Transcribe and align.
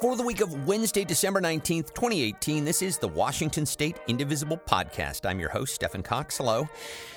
For 0.00 0.14
the 0.14 0.22
week 0.22 0.40
of 0.40 0.68
Wednesday, 0.68 1.02
December 1.02 1.40
19th, 1.40 1.92
2018, 1.92 2.64
this 2.64 2.82
is 2.82 2.98
the 2.98 3.08
Washington 3.08 3.66
State 3.66 3.96
Indivisible 4.06 4.56
Podcast. 4.56 5.28
I'm 5.28 5.40
your 5.40 5.48
host, 5.48 5.74
Stephen 5.74 6.04
Cox. 6.04 6.36
Hello. 6.36 6.68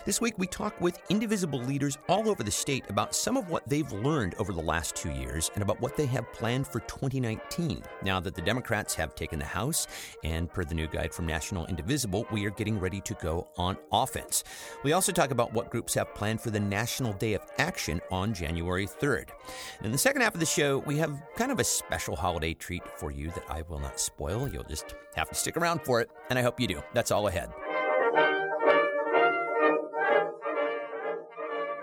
This 0.03 0.19
week, 0.19 0.33
we 0.39 0.47
talk 0.47 0.81
with 0.81 0.97
indivisible 1.09 1.59
leaders 1.59 1.99
all 2.09 2.27
over 2.27 2.41
the 2.41 2.49
state 2.49 2.83
about 2.89 3.13
some 3.13 3.37
of 3.37 3.51
what 3.51 3.69
they've 3.69 3.91
learned 3.91 4.33
over 4.39 4.51
the 4.51 4.63
last 4.63 4.95
two 4.95 5.11
years 5.11 5.51
and 5.53 5.61
about 5.61 5.79
what 5.79 5.95
they 5.95 6.07
have 6.07 6.33
planned 6.33 6.65
for 6.65 6.79
2019. 6.79 7.83
Now 8.01 8.19
that 8.19 8.33
the 8.33 8.41
Democrats 8.41 8.95
have 8.95 9.13
taken 9.13 9.37
the 9.37 9.45
House, 9.45 9.85
and 10.23 10.51
per 10.51 10.63
the 10.63 10.73
new 10.73 10.87
guide 10.87 11.13
from 11.13 11.27
National 11.27 11.67
Indivisible, 11.67 12.25
we 12.31 12.47
are 12.47 12.51
getting 12.51 12.79
ready 12.79 12.99
to 13.01 13.13
go 13.21 13.47
on 13.57 13.77
offense. 13.91 14.43
We 14.83 14.93
also 14.93 15.11
talk 15.11 15.29
about 15.29 15.53
what 15.53 15.69
groups 15.69 15.93
have 15.93 16.15
planned 16.15 16.41
for 16.41 16.49
the 16.49 16.59
National 16.59 17.13
Day 17.13 17.35
of 17.35 17.45
Action 17.59 18.01
on 18.09 18.33
January 18.33 18.87
3rd. 18.87 19.29
In 19.83 19.91
the 19.91 19.99
second 19.99 20.23
half 20.23 20.33
of 20.33 20.39
the 20.39 20.47
show, 20.47 20.79
we 20.79 20.97
have 20.97 21.21
kind 21.35 21.51
of 21.51 21.59
a 21.59 21.63
special 21.63 22.15
holiday 22.15 22.55
treat 22.71 22.83
for 22.97 23.11
you 23.11 23.29
that 23.31 23.43
I 23.49 23.63
will 23.63 23.79
not 23.79 23.99
spoil. 23.99 24.47
You'll 24.47 24.63
just 24.63 24.95
have 25.15 25.27
to 25.27 25.35
stick 25.35 25.57
around 25.57 25.81
for 25.81 25.99
it, 25.99 26.09
and 26.29 26.39
I 26.39 26.41
hope 26.41 26.57
you 26.57 26.67
do. 26.67 26.81
That's 26.93 27.11
all 27.11 27.27
ahead. 27.27 27.49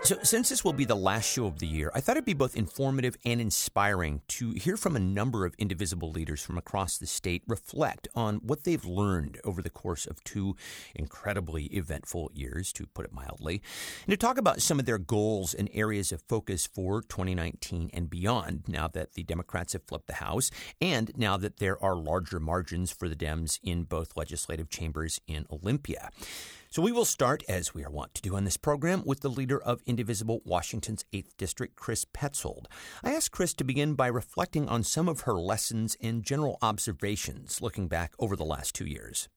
So, 0.01 0.17
since 0.23 0.47
this 0.47 0.63
will 0.63 0.73
be 0.73 0.85
the 0.85 0.95
last 0.95 1.29
show 1.29 1.45
of 1.45 1.59
the 1.59 1.67
year, 1.67 1.91
I 1.93 1.99
thought 1.99 2.15
it'd 2.15 2.25
be 2.25 2.33
both 2.33 2.55
informative 2.55 3.17
and 3.25 3.41
inspiring 3.41 4.21
to 4.29 4.51
hear 4.51 4.77
from 4.77 4.95
a 4.95 4.99
number 4.99 5.45
of 5.45 5.53
indivisible 5.59 6.09
leaders 6.09 6.41
from 6.41 6.57
across 6.57 6.97
the 6.97 7.05
state 7.05 7.43
reflect 7.47 8.07
on 8.15 8.37
what 8.37 8.63
they've 8.63 8.85
learned 8.85 9.39
over 9.43 9.61
the 9.61 9.69
course 9.69 10.07
of 10.07 10.23
two 10.23 10.55
incredibly 10.95 11.65
eventful 11.65 12.31
years, 12.33 12.71
to 12.73 12.87
put 12.87 13.05
it 13.05 13.13
mildly, 13.13 13.61
and 14.07 14.11
to 14.11 14.17
talk 14.17 14.37
about 14.37 14.61
some 14.61 14.79
of 14.79 14.85
their 14.85 14.97
goals 14.97 15.53
and 15.53 15.69
areas 15.73 16.13
of 16.13 16.21
focus 16.29 16.65
for 16.65 17.01
2019 17.01 17.91
and 17.93 18.09
beyond 18.09 18.63
now 18.67 18.87
that 18.87 19.13
the 19.13 19.23
Democrats 19.23 19.73
have 19.73 19.83
flipped 19.83 20.07
the 20.07 20.13
House 20.13 20.49
and 20.79 21.11
now 21.17 21.35
that 21.35 21.57
there 21.57 21.81
are 21.83 21.95
larger 21.95 22.39
margins 22.39 22.89
for 22.89 23.09
the 23.09 23.15
Dems 23.15 23.59
in 23.63 23.83
both 23.83 24.15
legislative 24.15 24.69
chambers 24.69 25.19
in 25.27 25.45
Olympia. 25.51 26.09
So 26.71 26.83
we 26.83 26.91
will 26.91 27.03
start, 27.03 27.41
as 27.49 27.73
we 27.73 27.83
are 27.83 27.89
wont 27.89 28.13
to 28.13 28.21
do 28.21 28.35
on 28.35 28.43
this 28.43 28.55
program, 28.55 29.01
with 29.03 29.21
the 29.21 29.29
leader 29.29 29.59
of 29.59 29.81
Indivisible 29.87 30.41
Washington's 30.45 31.03
8th 31.11 31.35
District, 31.35 31.75
Chris 31.75 32.05
Petzold. 32.05 32.65
I 33.03 33.11
asked 33.11 33.31
Chris 33.31 33.55
to 33.55 33.63
begin 33.63 33.95
by 33.95 34.05
reflecting 34.05 34.69
on 34.69 34.83
some 34.83 35.09
of 35.09 35.21
her 35.21 35.33
lessons 35.33 35.97
and 35.99 36.21
general 36.21 36.59
observations 36.61 37.59
looking 37.59 37.87
back 37.87 38.13
over 38.19 38.35
the 38.35 38.45
last 38.45 38.75
two 38.75 38.85
years. 38.85 39.29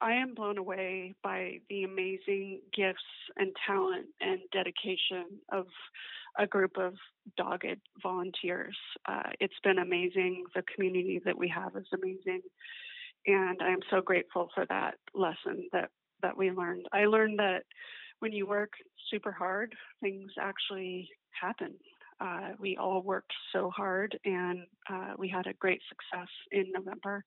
I 0.00 0.14
am 0.14 0.32
blown 0.34 0.56
away 0.56 1.14
by 1.22 1.58
the 1.68 1.82
amazing 1.82 2.62
gifts 2.74 3.04
and 3.36 3.52
talent 3.66 4.06
and 4.22 4.38
dedication 4.50 5.26
of 5.52 5.66
a 6.38 6.46
group 6.46 6.78
of 6.78 6.94
dogged 7.36 7.82
volunteers. 8.02 8.78
Uh, 9.06 9.28
it's 9.40 9.60
been 9.62 9.78
amazing. 9.78 10.44
The 10.54 10.62
community 10.74 11.20
that 11.26 11.36
we 11.36 11.48
have 11.48 11.76
is 11.76 11.88
amazing. 11.92 12.40
And 13.26 13.60
I 13.60 13.72
am 13.72 13.80
so 13.90 14.00
grateful 14.00 14.48
for 14.54 14.64
that 14.70 14.94
lesson 15.14 15.68
that 15.72 15.90
that 16.22 16.36
we 16.36 16.50
learned. 16.50 16.86
I 16.92 17.04
learned 17.06 17.38
that 17.38 17.64
when 18.20 18.32
you 18.32 18.46
work 18.46 18.72
super 19.10 19.32
hard, 19.32 19.74
things 20.00 20.30
actually 20.40 21.08
happen. 21.40 21.74
Uh, 22.20 22.50
we 22.58 22.76
all 22.76 23.02
worked 23.02 23.32
so 23.52 23.70
hard 23.70 24.18
and 24.24 24.60
uh, 24.90 25.12
we 25.16 25.28
had 25.28 25.46
a 25.46 25.52
great 25.54 25.80
success 25.88 26.28
in 26.50 26.64
November. 26.74 27.24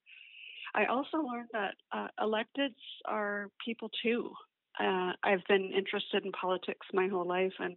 I 0.75 0.85
also 0.85 1.17
learned 1.17 1.49
that 1.53 1.75
uh, 1.91 2.07
electeds 2.19 2.75
are 3.05 3.47
people 3.65 3.89
too. 4.03 4.31
Uh, 4.79 5.11
I've 5.23 5.43
been 5.47 5.71
interested 5.75 6.25
in 6.25 6.31
politics 6.31 6.87
my 6.93 7.07
whole 7.07 7.27
life, 7.27 7.53
and 7.59 7.75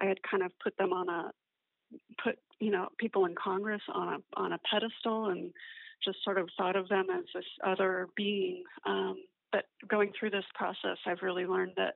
I 0.00 0.06
had 0.06 0.18
kind 0.30 0.42
of 0.42 0.52
put 0.62 0.76
them 0.76 0.92
on 0.92 1.08
a 1.08 1.30
put 2.22 2.38
you 2.60 2.70
know 2.70 2.88
people 2.98 3.24
in 3.24 3.34
Congress 3.42 3.80
on 3.92 4.08
a 4.14 4.40
on 4.40 4.52
a 4.52 4.58
pedestal 4.70 5.30
and 5.30 5.52
just 6.04 6.18
sort 6.22 6.38
of 6.38 6.48
thought 6.56 6.76
of 6.76 6.88
them 6.88 7.06
as 7.10 7.24
this 7.34 7.44
other 7.64 8.08
being. 8.14 8.62
Um, 8.84 9.16
but 9.54 9.66
going 9.88 10.10
through 10.18 10.30
this 10.30 10.44
process, 10.54 10.98
I've 11.06 11.22
really 11.22 11.46
learned 11.46 11.74
that 11.76 11.94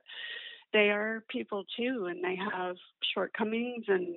they 0.71 0.91
are 0.91 1.25
people 1.29 1.65
too, 1.77 2.07
and 2.09 2.23
they 2.23 2.37
have 2.37 2.77
shortcomings 3.13 3.83
and 3.89 4.15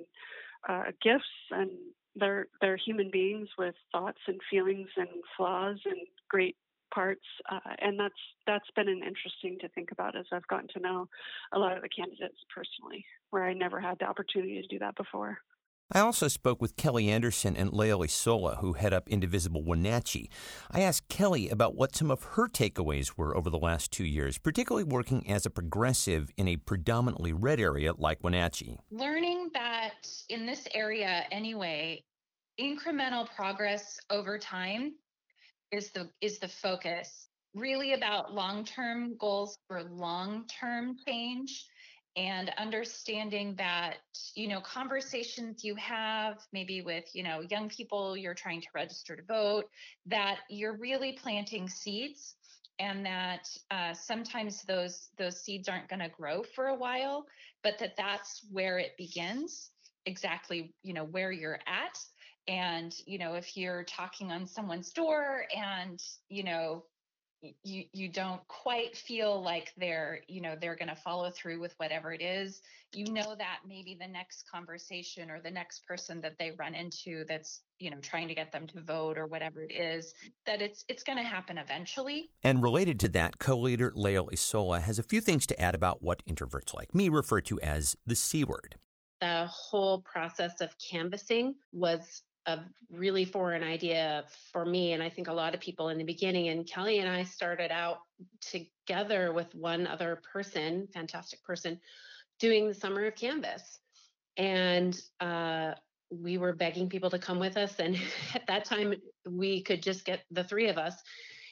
uh, 0.69 0.83
gifts, 1.01 1.25
and 1.51 1.69
they're 2.15 2.47
they're 2.61 2.77
human 2.77 3.09
beings 3.11 3.49
with 3.57 3.75
thoughts 3.91 4.19
and 4.27 4.39
feelings 4.49 4.87
and 4.95 5.09
flaws 5.35 5.77
and 5.85 5.97
great 6.29 6.55
parts, 6.93 7.25
uh, 7.51 7.73
and 7.79 7.99
that's 7.99 8.13
that's 8.47 8.69
been 8.77 8.87
an 8.87 9.01
interesting 9.05 9.57
to 9.59 9.67
think 9.69 9.91
about 9.91 10.15
as 10.15 10.25
I've 10.31 10.47
gotten 10.47 10.69
to 10.75 10.79
know 10.79 11.09
a 11.51 11.59
lot 11.59 11.75
of 11.75 11.81
the 11.81 11.89
candidates 11.89 12.37
personally, 12.55 13.03
where 13.31 13.43
I 13.43 13.53
never 13.53 13.81
had 13.81 13.99
the 13.99 14.05
opportunity 14.05 14.61
to 14.61 14.67
do 14.67 14.79
that 14.79 14.95
before. 14.95 15.39
I 15.95 15.99
also 15.99 16.27
spoke 16.27 16.59
with 16.59 16.75
Kelly 16.75 17.07
Anderson 17.11 17.55
and 17.55 17.71
Lael 17.71 18.01
Isola, 18.01 18.55
who 18.55 18.73
head 18.73 18.93
up 18.93 19.07
Indivisible 19.07 19.63
Wenatchee. 19.63 20.27
I 20.71 20.81
asked 20.81 21.07
Kelly 21.07 21.49
about 21.49 21.75
what 21.75 21.95
some 21.95 22.09
of 22.09 22.23
her 22.23 22.47
takeaways 22.47 23.15
were 23.15 23.37
over 23.37 23.51
the 23.51 23.59
last 23.59 23.91
two 23.91 24.03
years, 24.03 24.39
particularly 24.39 24.85
working 24.85 25.29
as 25.29 25.45
a 25.45 25.51
progressive 25.51 26.31
in 26.35 26.47
a 26.47 26.57
predominantly 26.57 27.31
red 27.31 27.59
area 27.59 27.93
like 27.95 28.23
Wenatchee. 28.23 28.79
Learning 28.89 29.51
that 29.53 30.07
in 30.29 30.47
this 30.47 30.67
area, 30.73 31.25
anyway, 31.31 32.03
incremental 32.59 33.27
progress 33.35 33.99
over 34.09 34.39
time 34.39 34.95
is 35.71 35.91
the 35.91 36.09
is 36.21 36.39
the 36.39 36.47
focus. 36.47 37.27
Really 37.53 37.93
about 37.93 38.33
long-term 38.33 39.15
goals 39.19 39.59
for 39.67 39.83
long-term 39.83 40.97
change 41.05 41.67
and 42.15 42.51
understanding 42.57 43.55
that 43.57 43.95
you 44.35 44.47
know 44.47 44.61
conversations 44.61 45.63
you 45.63 45.75
have 45.75 46.37
maybe 46.53 46.81
with 46.81 47.05
you 47.13 47.23
know 47.23 47.41
young 47.49 47.69
people 47.69 48.15
you're 48.15 48.35
trying 48.35 48.61
to 48.61 48.67
register 48.75 49.15
to 49.15 49.23
vote 49.23 49.65
that 50.05 50.39
you're 50.49 50.77
really 50.77 51.13
planting 51.13 51.67
seeds 51.67 52.35
and 52.79 53.05
that 53.05 53.47
uh, 53.71 53.93
sometimes 53.93 54.63
those 54.63 55.09
those 55.17 55.39
seeds 55.41 55.69
aren't 55.69 55.87
going 55.89 55.99
to 55.99 56.09
grow 56.09 56.43
for 56.55 56.67
a 56.67 56.75
while 56.75 57.25
but 57.63 57.79
that 57.79 57.95
that's 57.97 58.41
where 58.51 58.77
it 58.77 58.91
begins 58.97 59.71
exactly 60.05 60.73
you 60.83 60.93
know 60.93 61.05
where 61.05 61.31
you're 61.31 61.59
at. 61.67 61.97
And 62.47 62.93
you 63.05 63.17
know 63.17 63.35
if 63.35 63.55
you're 63.55 63.83
talking 63.83 64.31
on 64.31 64.47
someone's 64.47 64.91
door 64.91 65.45
and 65.55 66.01
you 66.29 66.43
know 66.43 66.83
you 67.63 67.83
you 67.93 68.09
don't 68.09 68.45
quite 68.47 68.95
feel 68.95 69.41
like 69.41 69.73
they're 69.77 70.21
you 70.27 70.41
know 70.41 70.55
they're 70.59 70.75
going 70.75 70.89
to 70.89 70.95
follow 70.95 71.29
through 71.29 71.59
with 71.59 71.73
whatever 71.77 72.13
it 72.13 72.21
is. 72.21 72.61
You 72.93 73.11
know 73.11 73.35
that 73.37 73.59
maybe 73.67 73.97
the 73.99 74.07
next 74.07 74.49
conversation 74.49 75.31
or 75.31 75.39
the 75.41 75.51
next 75.51 75.85
person 75.87 76.21
that 76.21 76.37
they 76.37 76.51
run 76.57 76.75
into 76.75 77.25
that's 77.27 77.61
you 77.79 77.89
know 77.89 77.97
trying 78.01 78.27
to 78.27 78.35
get 78.35 78.51
them 78.51 78.67
to 78.67 78.81
vote 78.81 79.17
or 79.17 79.25
whatever 79.27 79.61
it 79.61 79.73
is 79.73 80.13
that 80.45 80.61
it's 80.61 80.85
it's 80.87 81.03
going 81.03 81.17
to 81.17 81.23
happen 81.23 81.57
eventually. 81.57 82.29
And 82.43 82.61
related 82.61 82.99
to 83.01 83.09
that 83.09 83.39
co-leader 83.39 83.91
Lael 83.95 84.29
Isola 84.31 84.79
has 84.79 84.99
a 84.99 85.03
few 85.03 85.21
things 85.21 85.45
to 85.47 85.59
add 85.59 85.75
about 85.75 86.01
what 86.01 86.25
introverts 86.25 86.73
like 86.73 86.93
me 86.95 87.09
refer 87.09 87.41
to 87.41 87.59
as 87.61 87.95
the 88.05 88.15
c 88.15 88.43
word. 88.43 88.75
The 89.21 89.47
whole 89.47 90.01
process 90.01 90.59
of 90.59 90.75
canvassing 90.77 91.55
was 91.71 92.23
a 92.45 92.59
really 92.91 93.25
foreign 93.25 93.63
idea 93.63 94.25
for 94.51 94.65
me 94.65 94.93
and 94.93 95.01
I 95.01 95.09
think 95.09 95.27
a 95.27 95.33
lot 95.33 95.53
of 95.53 95.61
people 95.61 95.89
in 95.89 95.97
the 95.97 96.03
beginning. 96.03 96.49
And 96.49 96.67
Kelly 96.67 96.99
and 96.99 97.09
I 97.09 97.23
started 97.23 97.71
out 97.71 97.99
together 98.41 99.31
with 99.33 99.53
one 99.55 99.87
other 99.87 100.21
person, 100.31 100.87
fantastic 100.93 101.43
person, 101.43 101.79
doing 102.39 102.67
the 102.67 102.73
summer 102.73 103.05
of 103.05 103.15
canvas. 103.15 103.79
And 104.37 104.99
uh, 105.19 105.73
we 106.09 106.37
were 106.37 106.53
begging 106.53 106.89
people 106.89 107.09
to 107.11 107.19
come 107.19 107.39
with 107.39 107.57
us. 107.57 107.79
And 107.79 107.97
at 108.35 108.47
that 108.47 108.65
time, 108.65 108.93
we 109.27 109.61
could 109.61 109.81
just 109.81 110.05
get 110.05 110.21
the 110.31 110.43
three 110.43 110.69
of 110.69 110.77
us. 110.77 110.95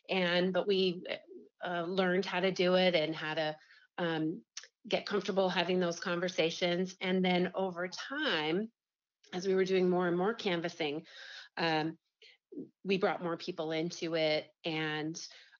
And 0.09 0.51
but 0.51 0.67
we 0.67 1.03
uh, 1.65 1.83
learned 1.83 2.25
how 2.25 2.39
to 2.39 2.51
do 2.51 2.75
it 2.75 2.95
and 2.95 3.15
how 3.15 3.33
to 3.35 3.55
um, 3.97 4.41
get 4.87 5.05
comfortable 5.05 5.47
having 5.47 5.79
those 5.79 5.99
conversations. 5.99 6.95
And 7.01 7.23
then 7.23 7.51
over 7.55 7.87
time, 7.87 8.69
as 9.33 9.47
we 9.47 9.55
were 9.55 9.65
doing 9.65 9.89
more 9.89 10.07
and 10.07 10.17
more 10.17 10.33
canvassing, 10.33 11.03
um, 11.57 11.97
we 12.83 12.97
brought 12.97 13.23
more 13.23 13.37
people 13.37 13.71
into 13.71 14.15
it, 14.15 14.45
and 14.65 15.19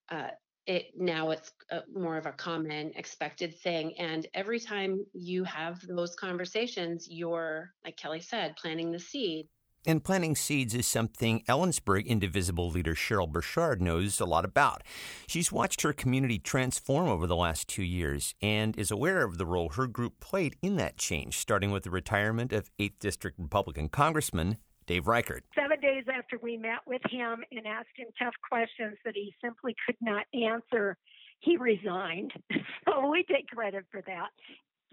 uh, 0.09 0.29
it 0.67 0.87
now 0.97 1.31
it's 1.31 1.51
a, 1.69 1.81
more 1.93 2.17
of 2.17 2.25
a 2.25 2.31
common 2.33 2.91
expected 2.95 3.57
thing. 3.59 3.97
And 3.97 4.27
every 4.33 4.59
time 4.59 5.05
you 5.13 5.43
have 5.45 5.81
those 5.87 6.15
conversations, 6.15 7.07
you're, 7.09 7.71
like 7.83 7.97
Kelly 7.97 8.21
said, 8.21 8.55
planting 8.57 8.91
the 8.91 8.99
seed. 8.99 9.47
And 9.83 10.03
planting 10.03 10.35
seeds 10.35 10.75
is 10.75 10.85
something 10.85 11.43
Ellensburg 11.49 12.05
Indivisible 12.05 12.69
leader 12.69 12.93
Sheril 12.93 13.31
Bechard 13.31 13.81
knows 13.81 14.19
a 14.19 14.25
lot 14.25 14.45
about. 14.45 14.83
She's 15.25 15.51
watched 15.51 15.81
her 15.81 15.91
community 15.91 16.37
transform 16.37 17.09
over 17.09 17.25
the 17.25 17.35
last 17.35 17.67
two 17.67 17.83
years 17.83 18.35
and 18.43 18.77
is 18.77 18.91
aware 18.91 19.23
of 19.23 19.39
the 19.39 19.45
role 19.45 19.69
her 19.69 19.87
group 19.87 20.19
played 20.19 20.55
in 20.61 20.75
that 20.75 20.97
change, 20.97 21.39
starting 21.39 21.71
with 21.71 21.81
the 21.81 21.89
retirement 21.89 22.53
of 22.53 22.69
8th 22.77 22.99
District 22.99 23.39
Republican 23.39 23.89
Congressman 23.89 24.57
Dave 24.85 25.07
Reichert. 25.07 25.45
Seven 25.55 25.79
days 25.79 26.03
after 26.13 26.37
we 26.43 26.57
met 26.57 26.81
with 26.85 27.01
him 27.09 27.43
and 27.51 27.65
asked 27.65 27.95
him 27.95 28.07
tough 28.19 28.35
questions 28.47 28.97
that 29.03 29.15
he 29.15 29.33
simply 29.43 29.75
could 29.87 29.97
not 29.99 30.25
answer, 30.31 30.95
he 31.39 31.57
resigned. 31.57 32.33
so 32.85 33.09
we 33.09 33.23
take 33.23 33.47
credit 33.47 33.85
for 33.89 34.03
that. 34.05 34.29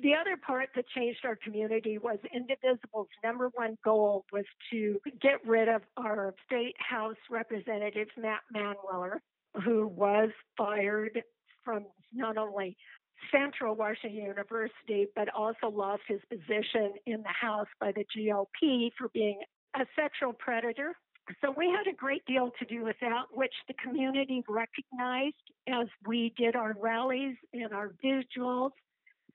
The 0.00 0.14
other 0.14 0.36
part 0.36 0.68
that 0.76 0.86
changed 0.88 1.20
our 1.24 1.34
community 1.34 1.98
was 1.98 2.18
Indivisible's 2.32 3.08
number 3.24 3.50
one 3.54 3.76
goal 3.84 4.24
was 4.32 4.44
to 4.70 5.00
get 5.20 5.44
rid 5.44 5.68
of 5.68 5.82
our 5.96 6.34
state 6.46 6.76
House 6.78 7.16
representative, 7.28 8.06
Matt 8.16 8.40
Manweller, 8.54 9.20
who 9.64 9.88
was 9.88 10.30
fired 10.56 11.22
from 11.64 11.86
not 12.12 12.36
only 12.36 12.76
Central 13.32 13.74
Washington 13.74 14.22
University, 14.22 15.06
but 15.16 15.28
also 15.34 15.68
lost 15.68 16.02
his 16.06 16.20
position 16.30 16.92
in 17.06 17.22
the 17.22 17.28
House 17.28 17.66
by 17.80 17.90
the 17.90 18.06
GOP 18.16 18.90
for 18.96 19.08
being 19.08 19.40
a 19.74 19.84
sexual 19.96 20.32
predator. 20.32 20.94
So 21.40 21.52
we 21.56 21.66
had 21.66 21.92
a 21.92 21.96
great 21.96 22.24
deal 22.24 22.52
to 22.58 22.64
do 22.64 22.84
with 22.84 22.96
that, 23.00 23.24
which 23.32 23.52
the 23.66 23.74
community 23.74 24.44
recognized 24.48 25.34
as 25.68 25.88
we 26.06 26.32
did 26.38 26.54
our 26.54 26.74
rallies 26.80 27.36
and 27.52 27.72
our 27.72 27.92
visuals 28.02 28.70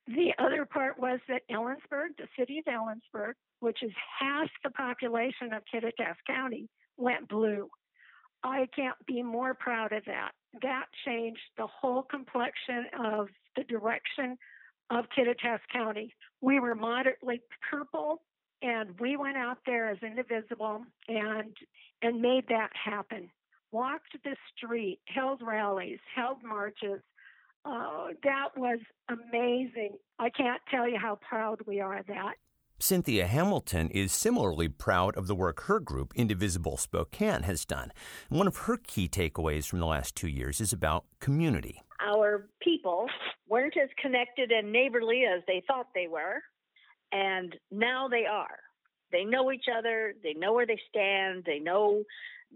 the 0.07 0.33
other 0.37 0.65
part 0.65 0.99
was 0.99 1.19
that 1.29 1.43
Ellensburg, 1.49 2.17
the 2.17 2.27
city 2.37 2.59
of 2.59 2.65
Ellensburg, 2.65 3.33
which 3.59 3.81
is 3.81 3.91
half 4.19 4.49
the 4.63 4.69
population 4.71 5.53
of 5.53 5.63
Kittitas 5.73 6.15
County, 6.27 6.67
went 6.97 7.29
blue. 7.29 7.69
I 8.43 8.67
can't 8.75 8.97
be 9.07 9.23
more 9.23 9.53
proud 9.53 9.93
of 9.93 10.03
that. 10.05 10.31
That 10.61 10.85
changed 11.05 11.41
the 11.57 11.67
whole 11.67 12.03
complexion 12.03 12.85
of 12.99 13.27
the 13.55 13.63
direction 13.63 14.37
of 14.89 15.05
Kittitas 15.17 15.61
County. 15.71 16.13
We 16.41 16.59
were 16.59 16.75
moderately 16.75 17.41
purple, 17.71 18.21
and 18.61 18.99
we 18.99 19.15
went 19.15 19.37
out 19.37 19.59
there 19.65 19.89
as 19.89 19.97
indivisible 20.01 20.83
and 21.07 21.55
and 22.01 22.21
made 22.21 22.45
that 22.49 22.69
happen. 22.73 23.29
Walked 23.71 24.17
the 24.23 24.35
street, 24.55 24.99
held 25.07 25.41
rallies, 25.41 25.99
held 26.13 26.43
marches, 26.43 27.01
Oh, 27.65 28.09
that 28.23 28.49
was 28.57 28.79
amazing. 29.09 29.97
I 30.19 30.29
can't 30.29 30.61
tell 30.69 30.87
you 30.87 30.97
how 30.99 31.17
proud 31.27 31.59
we 31.65 31.79
are 31.79 31.97
of 31.97 32.07
that. 32.07 32.33
Cynthia 32.79 33.27
Hamilton 33.27 33.89
is 33.91 34.11
similarly 34.11 34.67
proud 34.67 35.15
of 35.15 35.27
the 35.27 35.35
work 35.35 35.61
her 35.63 35.79
group, 35.79 36.11
Indivisible 36.15 36.75
Spokane, 36.75 37.43
has 37.43 37.63
done. 37.63 37.93
One 38.27 38.47
of 38.47 38.57
her 38.57 38.77
key 38.77 39.07
takeaways 39.07 39.65
from 39.65 39.79
the 39.79 39.85
last 39.85 40.15
two 40.15 40.27
years 40.27 40.59
is 40.59 40.73
about 40.73 41.05
community. 41.21 41.81
Our 42.05 42.49
people 42.61 43.07
weren't 43.47 43.77
as 43.81 43.89
connected 44.01 44.51
and 44.51 44.71
neighborly 44.71 45.23
as 45.23 45.43
they 45.47 45.63
thought 45.65 45.87
they 45.95 46.07
were, 46.07 46.41
and 47.13 47.55
now 47.71 48.09
they 48.09 48.25
are. 48.25 48.59
They 49.13 49.23
know 49.23 49.51
each 49.51 49.67
other, 49.73 50.15
they 50.21 50.33
know 50.33 50.51
where 50.51 50.65
they 50.65 50.79
stand, 50.89 51.43
they 51.45 51.59
know 51.59 52.03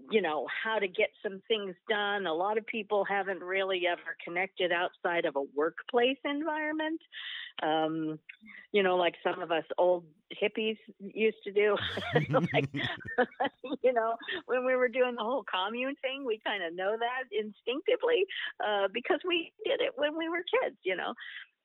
you 0.09 0.21
know 0.21 0.47
how 0.63 0.79
to 0.79 0.87
get 0.87 1.09
some 1.23 1.41
things 1.47 1.75
done. 1.89 2.27
A 2.27 2.33
lot 2.33 2.57
of 2.57 2.65
people 2.65 3.05
haven't 3.05 3.41
really 3.41 3.83
ever 3.87 4.15
connected 4.23 4.71
outside 4.71 5.25
of 5.25 5.35
a 5.35 5.43
workplace 5.55 6.17
environment. 6.23 7.01
Um 7.63 8.19
you 8.71 8.83
know 8.83 8.95
like 8.95 9.15
some 9.23 9.41
of 9.41 9.51
us 9.51 9.63
old 9.77 10.05
hippies 10.41 10.77
used 10.99 11.37
to 11.43 11.51
do. 11.51 11.75
Like 12.29 12.69
you 13.83 13.93
know 13.93 14.15
when 14.45 14.65
we 14.65 14.75
were 14.75 14.87
doing 14.87 15.15
the 15.15 15.23
whole 15.23 15.43
commune 15.43 15.95
thing 16.01 16.25
we 16.25 16.39
kind 16.45 16.63
of 16.63 16.75
know 16.75 16.95
that 16.97 17.23
instinctively 17.31 18.25
uh 18.63 18.87
because 18.93 19.19
we 19.27 19.51
did 19.65 19.81
it 19.81 19.93
when 19.95 20.17
we 20.17 20.29
were 20.29 20.43
kids 20.61 20.77
you 20.83 20.95
know 20.95 21.13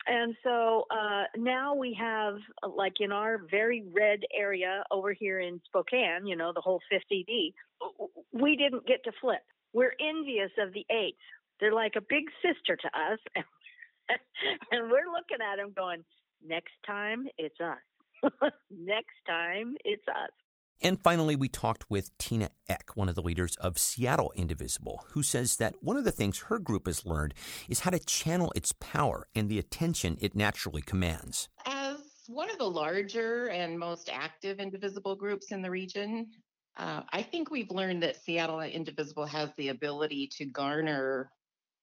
and 0.07 0.35
so 0.43 0.85
uh, 0.91 1.25
now 1.37 1.75
we 1.75 1.97
have, 1.99 2.37
like 2.77 2.95
in 3.01 3.13
our 3.13 3.39
very 3.51 3.85
red 3.95 4.21
area 4.37 4.83
over 4.91 5.13
here 5.13 5.41
in 5.41 5.61
Spokane, 5.67 6.27
you 6.27 6.37
know, 6.37 6.53
the 6.55 6.61
whole 6.61 6.81
50D, 6.93 7.53
we 8.33 8.57
didn't 8.57 8.87
get 8.87 9.05
to 9.05 9.13
flip. 9.21 9.43
We're 9.73 9.95
envious 10.01 10.51
of 10.59 10.73
the 10.73 10.85
eights. 10.91 11.23
They're 11.61 11.73
like 11.73 11.93
a 11.97 12.01
big 12.01 12.25
sister 12.43 12.77
to 12.77 12.89
us. 12.89 13.19
and 14.73 14.91
we're 14.91 15.11
looking 15.13 15.39
at 15.41 15.57
them 15.57 15.73
going, 15.75 16.05
next 16.45 16.73
time 16.87 17.27
it's 17.39 17.61
us. 17.61 18.33
next 18.71 19.17
time 19.27 19.77
it's 19.85 20.07
us. 20.09 20.31
And 20.81 21.01
finally, 21.01 21.37
we 21.37 21.49
talked 21.49 21.91
with 21.91 22.17
Tyna 22.19 22.49
Ek, 22.69 22.91
one 22.97 23.09
of 23.09 23.15
the 23.15 23.23
leaders 23.23 23.57
of 23.57 23.79
Seattle 23.79 24.33
Indivisible, 24.35 25.05
who 25.11 25.23
says 25.23 25.57
that 25.57 25.77
one 25.81 25.97
of 25.97 26.05
the 26.05 26.11
things 26.11 26.39
her 26.41 26.59
group 26.59 26.87
has 26.87 27.07
learned 27.07 27.35
is 27.69 27.81
how 27.81 27.91
to 27.91 27.99
channel 27.99 28.53
its 28.57 28.73
power 28.73 29.29
and 29.35 29.49
the 29.49 29.59
attention 29.59 30.19
it 30.21 30.35
naturally 30.35 30.83
commands. 30.83 31.49
As 31.67 31.99
one 32.27 32.51
of 32.51 32.59
the 32.59 32.69
larger 32.69 33.49
and 33.51 33.79
most 33.79 34.09
active 34.13 34.59
indivisible 34.59 35.15
groups 35.15 35.53
in 35.53 35.63
the 35.63 35.71
region, 35.71 36.27
uh, 36.77 37.03
I 37.13 37.23
think 37.23 37.51
we've 37.51 37.71
learned 37.71 38.03
that 38.03 38.17
Seattle 38.17 38.61
Indivisible 38.61 39.27
has 39.27 39.51
the 39.57 39.69
ability 39.69 40.31
to 40.39 40.47
garner 40.47 41.31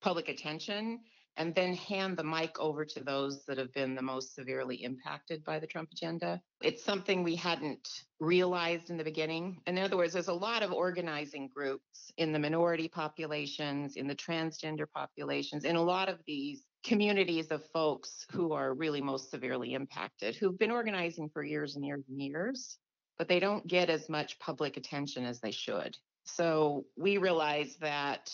public 0.02 0.30
attention 0.30 1.00
and 1.40 1.56
then 1.56 1.74
hand 1.74 2.18
the 2.18 2.24
mic 2.24 2.60
over 2.60 2.84
to 2.84 3.02
those 3.02 3.46
that 3.46 3.58
have 3.58 3.74
been 3.74 3.96
the 3.96 4.02
most 4.02 4.36
severely 4.36 4.84
impacted 4.84 5.44
by 5.46 5.58
the 5.58 5.66
Trump 5.66 5.90
agenda. 5.92 6.40
It's 6.62 6.84
something 6.84 7.24
we 7.24 7.38
hadn't 7.38 7.88
realized 8.20 8.90
in 8.90 8.98
the 8.98 9.06
beginning. 9.06 9.62
In 9.66 9.80
other 9.80 9.96
words, 9.96 10.14
there's 10.14 10.28
a 10.28 10.34
lot 10.34 10.64
of 10.64 10.74
organizing 10.74 11.48
groups 11.48 12.12
in 12.18 12.34
the 12.34 12.40
minority 12.40 12.90
populations, 12.90 13.96
in 13.96 14.06
the 14.06 14.16
transgender 14.16 14.86
populations, 14.94 15.64
in 15.64 15.78
a 15.78 15.82
lot 15.82 16.10
of 16.10 16.20
these 16.28 16.66
communities 16.84 17.52
of 17.52 17.66
folks 17.72 18.26
who 18.32 18.52
are 18.52 18.74
really 18.74 19.02
most 19.02 19.32
severely 19.32 19.74
impacted, 19.74 20.36
who've 20.36 20.60
been 20.60 20.72
organizing 20.72 21.30
for 21.30 21.42
years 21.42 21.78
and 21.78 21.86
years 21.86 22.04
and 22.10 22.22
years, 22.22 22.78
but 23.18 23.30
they 23.30 23.40
don't 23.40 23.66
get 23.66 23.90
as 23.90 24.10
much 24.10 24.38
public 24.40 24.76
attention 24.76 25.26
as 25.26 25.40
they 25.40 25.52
should. 25.52 25.96
So 26.26 26.86
we 26.98 27.18
realize 27.18 27.78
that 27.78 28.30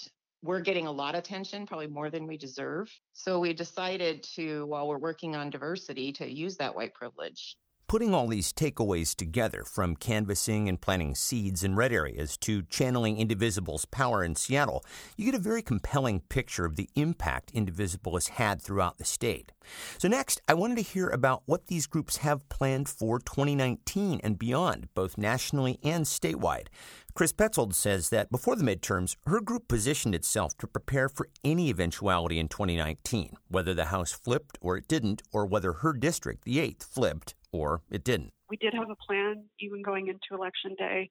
we're 0.46 0.62
getting 0.62 0.88
a 0.88 0.92
lot 0.92 1.16
of 1.16 1.20
attention, 1.20 1.66
probably 1.66 1.88
more 1.88 2.10
than 2.10 2.28
we 2.28 2.38
deserve. 2.38 2.92
So 3.14 3.40
we 3.40 3.54
decided 3.54 4.24
to, 4.36 4.66
while 4.68 4.88
we're 4.88 5.00
working 5.00 5.36
on 5.36 5.50
diversity, 5.50 6.12
to 6.14 6.32
use 6.32 6.56
that 6.58 6.76
white 6.76 6.94
privilege. 6.94 7.58
Putting 7.88 8.16
all 8.16 8.28
these 8.28 8.52
takeaways 8.52 9.16
together, 9.16 9.64
from 9.64 9.96
canvassing 9.96 10.68
and 10.68 10.82
planting 10.82 11.14
seeds 11.14 11.64
in 11.64 11.76
red 11.76 11.92
areas 11.92 12.36
to 12.38 12.64
channeling 12.64 13.18
Indivisible's 13.18 13.86
power 13.86 14.24
in 14.24 14.36
Seattle, 14.36 14.84
you 15.18 15.26
get 15.26 15.36
a 15.36 15.44
very 15.44 15.62
compelling 15.62 16.22
picture 16.22 16.66
of 16.66 16.78
the 16.78 16.90
impact 16.96 17.52
Indivisible 17.54 18.16
has 18.16 18.30
had 18.30 18.60
throughout 18.60 18.98
the 18.98 19.06
state. 19.06 19.52
So, 20.00 20.08
next, 20.08 20.42
I 20.48 20.56
wanted 20.56 20.78
to 20.78 20.82
hear 20.82 21.10
about 21.10 21.44
what 21.46 21.68
these 21.68 21.86
groups 21.86 22.18
have 22.18 22.50
planned 22.50 22.90
for 22.90 23.20
2019 23.20 24.20
and 24.24 24.40
beyond, 24.40 24.88
both 24.96 25.16
nationally 25.16 25.80
and 25.84 26.06
statewide. 26.06 26.68
Chris 27.16 27.32
Petzold 27.32 27.74
says 27.74 28.10
that 28.10 28.30
before 28.30 28.58
the 28.58 28.64
midterms, 28.66 29.16
her 29.26 29.40
group 29.40 29.70
positioned 29.70 30.14
itself 30.14 30.58
to 30.58 30.68
prepare 30.68 31.08
for 31.08 31.30
any 31.46 31.70
eventuality 31.70 32.38
in 32.38 32.50
2019, 32.50 33.38
whether 33.48 33.74
the 33.74 33.86
House 33.86 34.12
flipped 34.12 34.58
or 34.60 34.76
it 34.76 34.86
didn't, 34.90 35.22
or 35.32 35.46
whether 35.46 35.72
her 35.72 35.94
district, 35.94 36.44
the 36.44 36.58
8th, 36.58 36.84
flipped 36.84 37.34
or 37.54 37.84
it 37.90 38.04
didn't. 38.04 38.34
We 38.50 38.58
did 38.58 38.74
have 38.74 38.90
a 38.90 38.98
plan 38.98 39.46
even 39.62 39.82
going 39.82 40.08
into 40.10 40.38
Election 40.38 40.76
Day, 40.78 41.10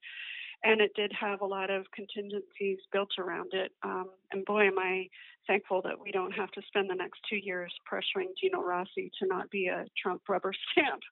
and 0.64 0.80
it 0.80 0.92
did 0.94 1.12
have 1.12 1.42
a 1.42 1.46
lot 1.46 1.70
of 1.70 1.84
contingencies 1.94 2.78
built 2.90 3.10
around 3.18 3.52
it. 3.52 3.72
Um, 3.82 4.10
and 4.32 4.44
boy, 4.44 4.68
am 4.68 4.78
I 4.78 5.08
thankful 5.46 5.82
that 5.82 6.00
we 6.00 6.10
don't 6.10 6.32
have 6.32 6.50
to 6.52 6.62
spend 6.66 6.88
the 6.88 6.94
next 6.94 7.20
two 7.28 7.36
years 7.36 7.72
pressuring 7.90 8.28
Dino 8.40 8.62
Rossi 8.62 9.10
to 9.20 9.26
not 9.26 9.50
be 9.50 9.66
a 9.66 9.84
Trump 10.00 10.22
rubber 10.28 10.52
stamp. 10.72 11.02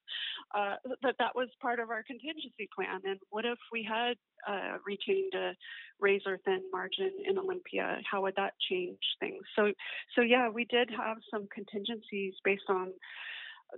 Uh, 0.54 0.76
that 1.02 1.16
that 1.18 1.34
was 1.34 1.48
part 1.60 1.80
of 1.80 1.90
our 1.90 2.02
contingency 2.02 2.68
plan. 2.74 3.00
And 3.04 3.18
what 3.30 3.44
if 3.44 3.58
we 3.70 3.86
had 3.88 4.14
uh, 4.48 4.78
retained 4.86 5.34
a 5.34 5.52
razor 6.00 6.38
thin 6.44 6.62
margin 6.72 7.12
in 7.28 7.38
Olympia? 7.38 7.98
How 8.10 8.22
would 8.22 8.34
that 8.36 8.54
change 8.70 8.98
things? 9.20 9.42
So, 9.54 9.72
so 10.14 10.22
yeah, 10.22 10.48
we 10.48 10.64
did 10.64 10.90
have 10.90 11.18
some 11.30 11.46
contingencies 11.54 12.34
based 12.44 12.68
on 12.68 12.92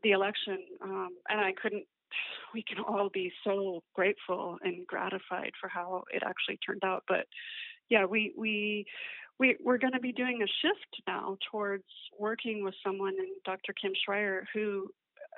the 0.02 0.10
election, 0.10 0.58
um, 0.82 1.10
and 1.28 1.40
I 1.40 1.52
couldn't 1.60 1.84
we 2.52 2.62
can 2.62 2.82
all 2.84 3.08
be 3.08 3.32
so 3.42 3.82
grateful 3.94 4.58
and 4.62 4.86
gratified 4.86 5.52
for 5.60 5.68
how 5.68 6.04
it 6.12 6.22
actually 6.24 6.58
turned 6.64 6.84
out. 6.84 7.04
But 7.08 7.26
yeah, 7.88 8.04
we 8.04 8.32
we 8.36 8.86
we 9.38 9.56
we're 9.62 9.78
going 9.78 9.92
to 9.92 10.00
be 10.00 10.12
doing 10.12 10.42
a 10.42 10.46
shift 10.46 11.02
now 11.06 11.36
towards 11.50 11.84
working 12.18 12.64
with 12.64 12.74
someone, 12.84 13.14
and 13.18 13.28
Dr. 13.44 13.72
Kim 13.72 13.92
Schrier, 14.06 14.44
who 14.52 14.88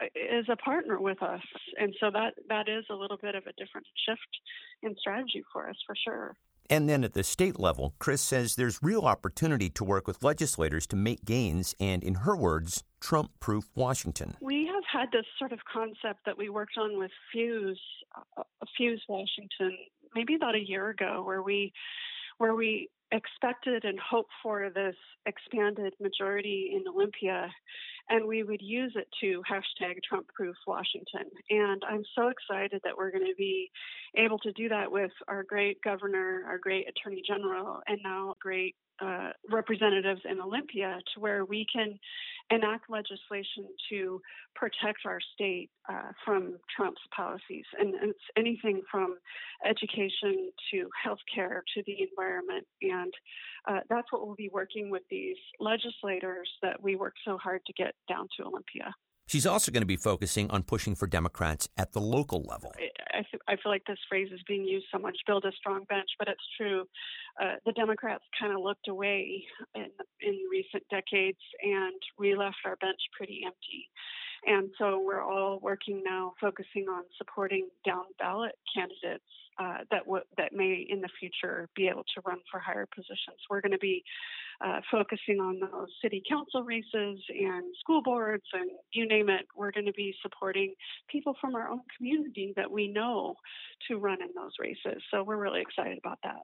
uh, 0.02 0.52
a 0.52 0.56
partner 0.56 1.00
with 1.00 1.22
us, 1.22 1.40
and 1.78 1.94
so 2.00 2.10
that 2.10 2.34
that 2.48 2.68
is 2.68 2.84
a 2.90 2.94
little 2.94 3.16
bit 3.16 3.34
of 3.34 3.44
a 3.46 3.52
different 3.52 3.86
shift 4.06 4.20
in 4.82 4.94
strategy 4.98 5.42
for 5.52 5.68
us, 5.68 5.76
for 5.86 5.96
sure. 5.96 6.36
And 6.68 6.88
then 6.88 7.04
at 7.04 7.14
the 7.14 7.22
state 7.22 7.60
level, 7.60 7.94
Chris 7.98 8.20
says 8.20 8.56
there's 8.56 8.82
real 8.82 9.02
opportunity 9.02 9.70
to 9.70 9.84
work 9.84 10.06
with 10.06 10.24
legislators 10.24 10.86
to 10.88 10.96
make 10.96 11.24
gains 11.24 11.74
and, 11.78 12.02
in 12.02 12.16
her 12.16 12.36
words, 12.36 12.82
Trump 13.00 13.30
proof 13.38 13.70
Washington. 13.74 14.36
We 14.40 14.66
had 14.90 15.06
this 15.12 15.26
sort 15.38 15.52
of 15.52 15.60
concept 15.72 16.20
that 16.26 16.36
we 16.36 16.48
worked 16.48 16.78
on 16.78 16.98
with 16.98 17.10
Fuse, 17.32 17.80
uh, 18.36 18.42
Fuse 18.76 19.02
Washington, 19.08 19.76
maybe 20.14 20.34
about 20.34 20.54
a 20.54 20.68
year 20.68 20.90
ago, 20.90 21.22
where 21.24 21.42
we 21.42 21.72
where 22.38 22.54
we 22.54 22.90
expected 23.12 23.84
and 23.84 23.98
hoped 23.98 24.32
for 24.42 24.68
this 24.74 24.96
expanded 25.26 25.94
majority 26.00 26.72
in 26.74 26.84
Olympia, 26.92 27.48
and 28.10 28.26
we 28.26 28.42
would 28.42 28.60
use 28.60 28.92
it 28.96 29.08
to 29.20 29.42
hashtag 29.50 29.94
Trump 30.06 30.26
proof 30.28 30.56
Washington. 30.66 31.30
And 31.50 31.82
I'm 31.88 32.04
so 32.14 32.28
excited 32.28 32.80
that 32.84 32.96
we're 32.96 33.10
going 33.10 33.26
to 33.26 33.34
be 33.38 33.70
able 34.16 34.38
to 34.40 34.52
do 34.52 34.68
that 34.68 34.90
with 34.90 35.12
our 35.28 35.42
great 35.42 35.80
governor, 35.82 36.42
our 36.46 36.58
great 36.58 36.86
attorney 36.88 37.22
general, 37.26 37.80
and 37.86 37.98
now 38.02 38.34
great 38.40 38.74
uh, 39.00 39.30
representatives 39.50 40.22
in 40.24 40.40
Olympia 40.40 40.98
to 41.12 41.20
where 41.20 41.44
we 41.44 41.66
can 41.70 41.98
enact 42.50 42.88
legislation 42.88 43.66
to 43.90 44.20
protect 44.54 45.00
our 45.04 45.18
state 45.34 45.68
uh, 45.88 46.12
from 46.24 46.56
Trump's 46.74 47.00
policies. 47.14 47.64
And 47.78 47.94
it's 48.02 48.18
anything 48.38 48.82
from 48.90 49.16
education 49.66 50.50
to 50.70 50.88
healthcare 51.04 51.60
to 51.74 51.82
the 51.86 51.96
environment. 52.08 52.66
And 52.82 53.12
uh, 53.68 53.80
that's 53.90 54.10
what 54.10 54.26
we'll 54.26 54.36
be 54.36 54.50
working 54.52 54.90
with 54.90 55.02
these 55.10 55.36
legislators 55.60 56.48
that 56.62 56.82
we 56.82 56.96
work 56.96 57.14
so 57.24 57.36
hard 57.36 57.60
to 57.66 57.72
get 57.74 57.94
down 58.08 58.28
to 58.38 58.46
Olympia. 58.46 58.94
She's 59.26 59.46
also 59.46 59.72
going 59.72 59.82
to 59.82 59.86
be 59.86 59.96
focusing 59.96 60.50
on 60.50 60.62
pushing 60.62 60.94
for 60.94 61.06
Democrats 61.08 61.68
at 61.76 61.92
the 61.92 62.00
local 62.00 62.42
level. 62.42 62.72
I, 63.12 63.24
I 63.52 63.56
feel 63.56 63.72
like 63.72 63.82
this 63.86 63.98
phrase 64.08 64.28
is 64.32 64.40
being 64.46 64.64
used 64.64 64.86
so 64.92 64.98
much 64.98 65.16
build 65.26 65.44
a 65.44 65.52
strong 65.58 65.84
bench, 65.88 66.08
but 66.18 66.28
it's 66.28 66.44
true. 66.56 66.84
Uh, 67.40 67.54
the 67.64 67.72
Democrats 67.72 68.22
kind 68.38 68.52
of 68.52 68.60
looked 68.62 68.88
away 68.88 69.44
in, 69.74 69.88
in 70.20 70.38
recent 70.50 70.84
decades, 70.90 71.40
and 71.62 72.00
we 72.18 72.36
left 72.36 72.56
our 72.64 72.76
bench 72.76 73.00
pretty 73.16 73.40
empty. 73.44 73.90
And 74.46 74.70
so 74.78 75.02
we're 75.04 75.22
all 75.22 75.58
working 75.60 76.02
now, 76.04 76.34
focusing 76.40 76.86
on 76.88 77.02
supporting 77.18 77.68
down 77.84 78.04
ballot 78.18 78.54
candidates 78.74 79.24
uh, 79.58 79.78
that 79.90 80.04
w- 80.04 80.24
that 80.36 80.52
may 80.52 80.86
in 80.88 81.00
the 81.00 81.08
future 81.18 81.68
be 81.74 81.88
able 81.88 82.04
to 82.14 82.20
run 82.26 82.38
for 82.50 82.60
higher 82.60 82.86
positions. 82.94 83.38
We're 83.50 83.60
going 83.60 83.72
to 83.72 83.78
be 83.78 84.02
uh, 84.64 84.80
focusing 84.90 85.40
on 85.40 85.60
those 85.60 85.88
city 86.02 86.22
council 86.28 86.62
races 86.62 87.20
and 87.28 87.64
school 87.80 88.02
boards 88.02 88.44
and 88.52 88.70
you 88.92 89.06
name 89.06 89.28
it. 89.28 89.46
We're 89.56 89.72
going 89.72 89.86
to 89.86 89.92
be 89.92 90.14
supporting 90.22 90.74
people 91.10 91.34
from 91.40 91.54
our 91.54 91.68
own 91.68 91.82
community 91.96 92.52
that 92.56 92.70
we 92.70 92.88
know 92.88 93.34
to 93.88 93.98
run 93.98 94.22
in 94.22 94.28
those 94.34 94.52
races. 94.58 95.02
So 95.10 95.22
we're 95.22 95.36
really 95.36 95.60
excited 95.60 95.98
about 95.98 96.18
that. 96.22 96.42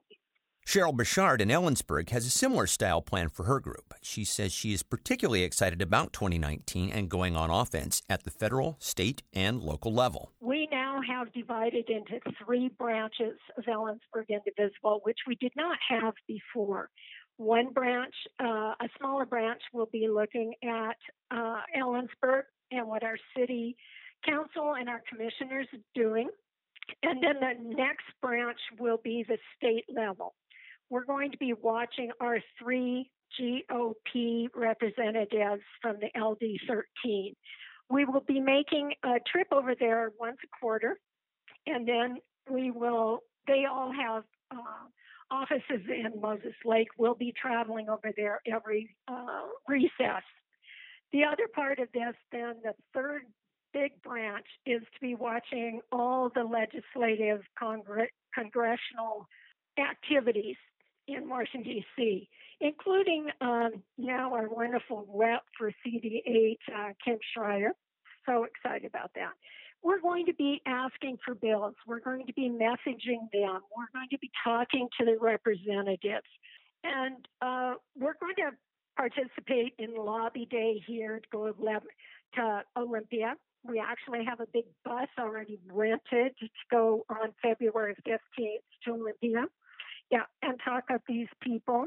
Sheril 0.65 0.95
Bechard 0.95 1.41
in 1.41 1.49
Ellensburg 1.49 2.09
has 2.09 2.25
a 2.25 2.29
similar 2.29 2.67
style 2.67 3.01
plan 3.01 3.27
for 3.29 3.43
her 3.43 3.59
group. 3.59 3.93
She 4.01 4.23
says 4.23 4.53
she 4.53 4.73
is 4.73 4.81
particularly 4.81 5.43
excited 5.43 5.81
about 5.81 6.13
2019 6.13 6.89
and 6.89 7.09
going 7.09 7.35
on 7.35 7.51
offense 7.51 8.01
at 8.09 8.23
the 8.23 8.31
federal, 8.31 8.77
state, 8.79 9.21
and 9.33 9.61
local 9.61 9.93
level. 9.93 10.31
We 10.39 10.69
now 10.71 11.01
have 11.07 11.33
divided 11.33 11.89
into 11.89 12.19
three 12.43 12.69
branches 12.69 13.37
of 13.57 13.65
Ellensburg 13.65 14.29
Indivisible, 14.29 15.01
which 15.03 15.19
we 15.27 15.35
did 15.35 15.51
not 15.55 15.77
have 15.89 16.13
before. 16.27 16.89
One 17.37 17.73
branch, 17.73 18.13
uh, 18.39 18.73
a 18.79 18.89
smaller 18.97 19.25
branch, 19.25 19.61
will 19.73 19.89
be 19.91 20.07
looking 20.07 20.53
at 20.63 20.97
uh, 21.29 21.61
Ellensburg 21.77 22.43
and 22.71 22.87
what 22.87 23.03
our 23.03 23.17
city 23.37 23.75
council 24.25 24.75
and 24.79 24.87
our 24.87 25.01
commissioners 25.09 25.67
are 25.73 26.01
doing. 26.01 26.29
And 27.01 27.21
then 27.21 27.35
the 27.39 27.75
next 27.75 28.05
branch 28.21 28.59
will 28.79 28.99
be 29.03 29.25
the 29.27 29.37
state 29.57 29.85
level 29.93 30.33
we're 30.93 31.05
going 31.05 31.31
to 31.31 31.37
be 31.39 31.53
watching 31.59 32.11
our 32.21 32.37
three 32.61 33.09
GOP 33.41 34.45
representatives 34.55 35.63
from 35.81 35.95
the 35.99 36.21
LD 36.21 36.59
13. 36.67 37.33
We 37.89 38.05
will 38.05 38.23
be 38.27 38.39
making 38.39 38.93
a 39.03 39.15
trip 39.25 39.47
over 39.51 39.73
there 39.73 40.11
once 40.19 40.37
a 40.43 40.59
quarter, 40.61 40.99
and 41.65 41.87
then 41.87 42.17
we 42.47 42.69
will, 42.69 43.21
they 43.47 43.63
all 43.65 43.91
have 43.91 44.21
uh, 44.51 45.31
offices 45.31 45.81
in 45.89 46.21
Moses 46.21 46.53
Lake. 46.63 46.89
We'll 46.99 47.15
be 47.15 47.33
traveling 47.41 47.89
over 47.89 48.11
there 48.15 48.39
every 48.45 48.95
uh, 49.07 49.47
recess. 49.67 50.21
The 51.11 51.23
other 51.23 51.47
part 51.55 51.79
of 51.79 51.87
this, 51.91 52.13
then, 52.31 52.53
the 52.63 52.73
third 52.93 53.23
big 53.73 53.99
branch 54.03 54.45
is 54.67 54.81
to 54.81 55.01
be 55.01 55.15
watching 55.15 55.81
all 55.91 56.29
the 56.35 56.43
legislative 56.43 57.41
congr- 57.59 58.13
congressional 58.35 59.27
activities 59.79 60.57
in 61.07 61.29
Washington, 61.29 61.63
D.C., 61.63 62.29
including 62.61 63.27
um, 63.41 63.71
now 63.97 64.33
our 64.33 64.47
wonderful 64.49 65.05
rep 65.13 65.43
for 65.57 65.71
CD8, 65.85 66.57
uh, 66.73 66.93
Kim 67.03 67.17
Schrier. 67.35 67.71
So 68.25 68.45
excited 68.45 68.85
about 68.85 69.11
that. 69.15 69.31
We're 69.83 69.99
going 69.99 70.25
to 70.27 70.33
be 70.33 70.61
asking 70.65 71.17
for 71.25 71.35
bills. 71.35 71.75
We're 71.85 71.99
going 71.99 72.25
to 72.27 72.33
be 72.33 72.49
messaging 72.49 73.27
them. 73.33 73.59
We're 73.75 73.91
going 73.93 74.07
to 74.11 74.17
be 74.19 74.31
talking 74.43 74.87
to 74.97 75.05
the 75.05 75.17
representatives. 75.19 76.27
And 76.85 77.27
uh, 77.41 77.73
we're 77.97 78.15
going 78.19 78.35
to 78.37 78.51
participate 78.95 79.73
in 79.77 79.93
Lobby 79.97 80.47
Day 80.49 80.81
here 80.87 81.19
to 81.19 81.27
go 81.31 81.51
to 81.51 82.63
Olympia. 82.77 83.35
We 83.65 83.79
actually 83.79 84.23
have 84.25 84.39
a 84.39 84.47
big 84.53 84.65
bus 84.85 85.07
already 85.19 85.59
rented 85.69 86.33
to 86.39 86.47
go 86.71 87.05
on 87.09 87.33
February 87.41 87.95
15th 88.07 88.63
to 88.85 88.91
Olympia 88.91 89.45
yeah, 90.13 90.25
and 90.43 90.59
talk 90.63 90.83
of 90.91 91.01
these 91.07 91.27
people. 91.41 91.85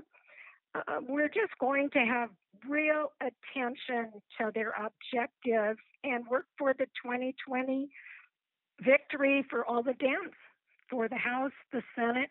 Uh, 0.74 0.98
we're 1.08 1.28
just 1.28 1.56
going 1.60 1.88
to 1.90 2.00
have 2.00 2.28
real 2.68 3.12
attention 3.20 4.10
to 4.36 4.50
their 4.52 4.74
objectives 4.76 5.78
and 6.02 6.26
work 6.28 6.46
for 6.58 6.74
the 6.74 6.86
2020 7.04 7.88
victory 8.84 9.44
for 9.48 9.64
all 9.64 9.82
the 9.82 9.92
Dems, 9.92 10.34
for 10.90 11.08
the 11.08 11.16
House, 11.16 11.52
the 11.72 11.82
Senate, 11.94 12.30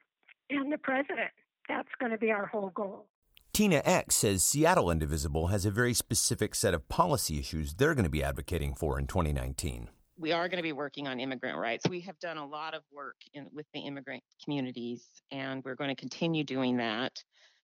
and 0.50 0.72
the 0.72 0.78
President. 0.78 1.32
That's 1.70 1.88
going 1.98 2.12
to 2.12 2.18
be 2.18 2.30
our 2.30 2.46
whole 2.46 2.72
goal. 2.76 3.08
Tyna 3.54 3.82
Ek 3.86 4.12
says 4.12 4.44
Seattle 4.44 4.92
Indivisible 4.92 5.48
has 5.48 5.66
a 5.66 5.72
very 5.72 5.94
specific 5.94 6.56
set 6.56 6.74
of 6.74 6.90
policy 6.90 7.40
issues 7.40 7.74
they're 7.74 7.96
going 7.96 8.04
to 8.04 8.10
be 8.10 8.22
advocating 8.22 8.76
for 8.76 9.00
in 9.00 9.08
2019 9.08 9.88
we 10.18 10.32
are 10.32 10.48
going 10.48 10.58
to 10.58 10.64
be 10.64 10.72
working 10.72 11.08
on 11.08 11.20
immigrant 11.20 11.58
rights. 11.58 11.88
We 11.90 12.02
have 12.02 12.18
done 12.20 12.38
a 12.38 12.46
lot 12.46 12.74
of 12.74 12.84
work 12.92 13.18
in, 13.34 13.48
with 13.54 13.66
the 13.74 13.82
immigrant 13.82 14.24
communities, 14.44 15.06
and 15.32 15.64
we're 15.64 15.76
going 15.76 15.90
to 15.90 16.00
continue 16.00 16.44
doing 16.44 16.78
that, 16.78 17.12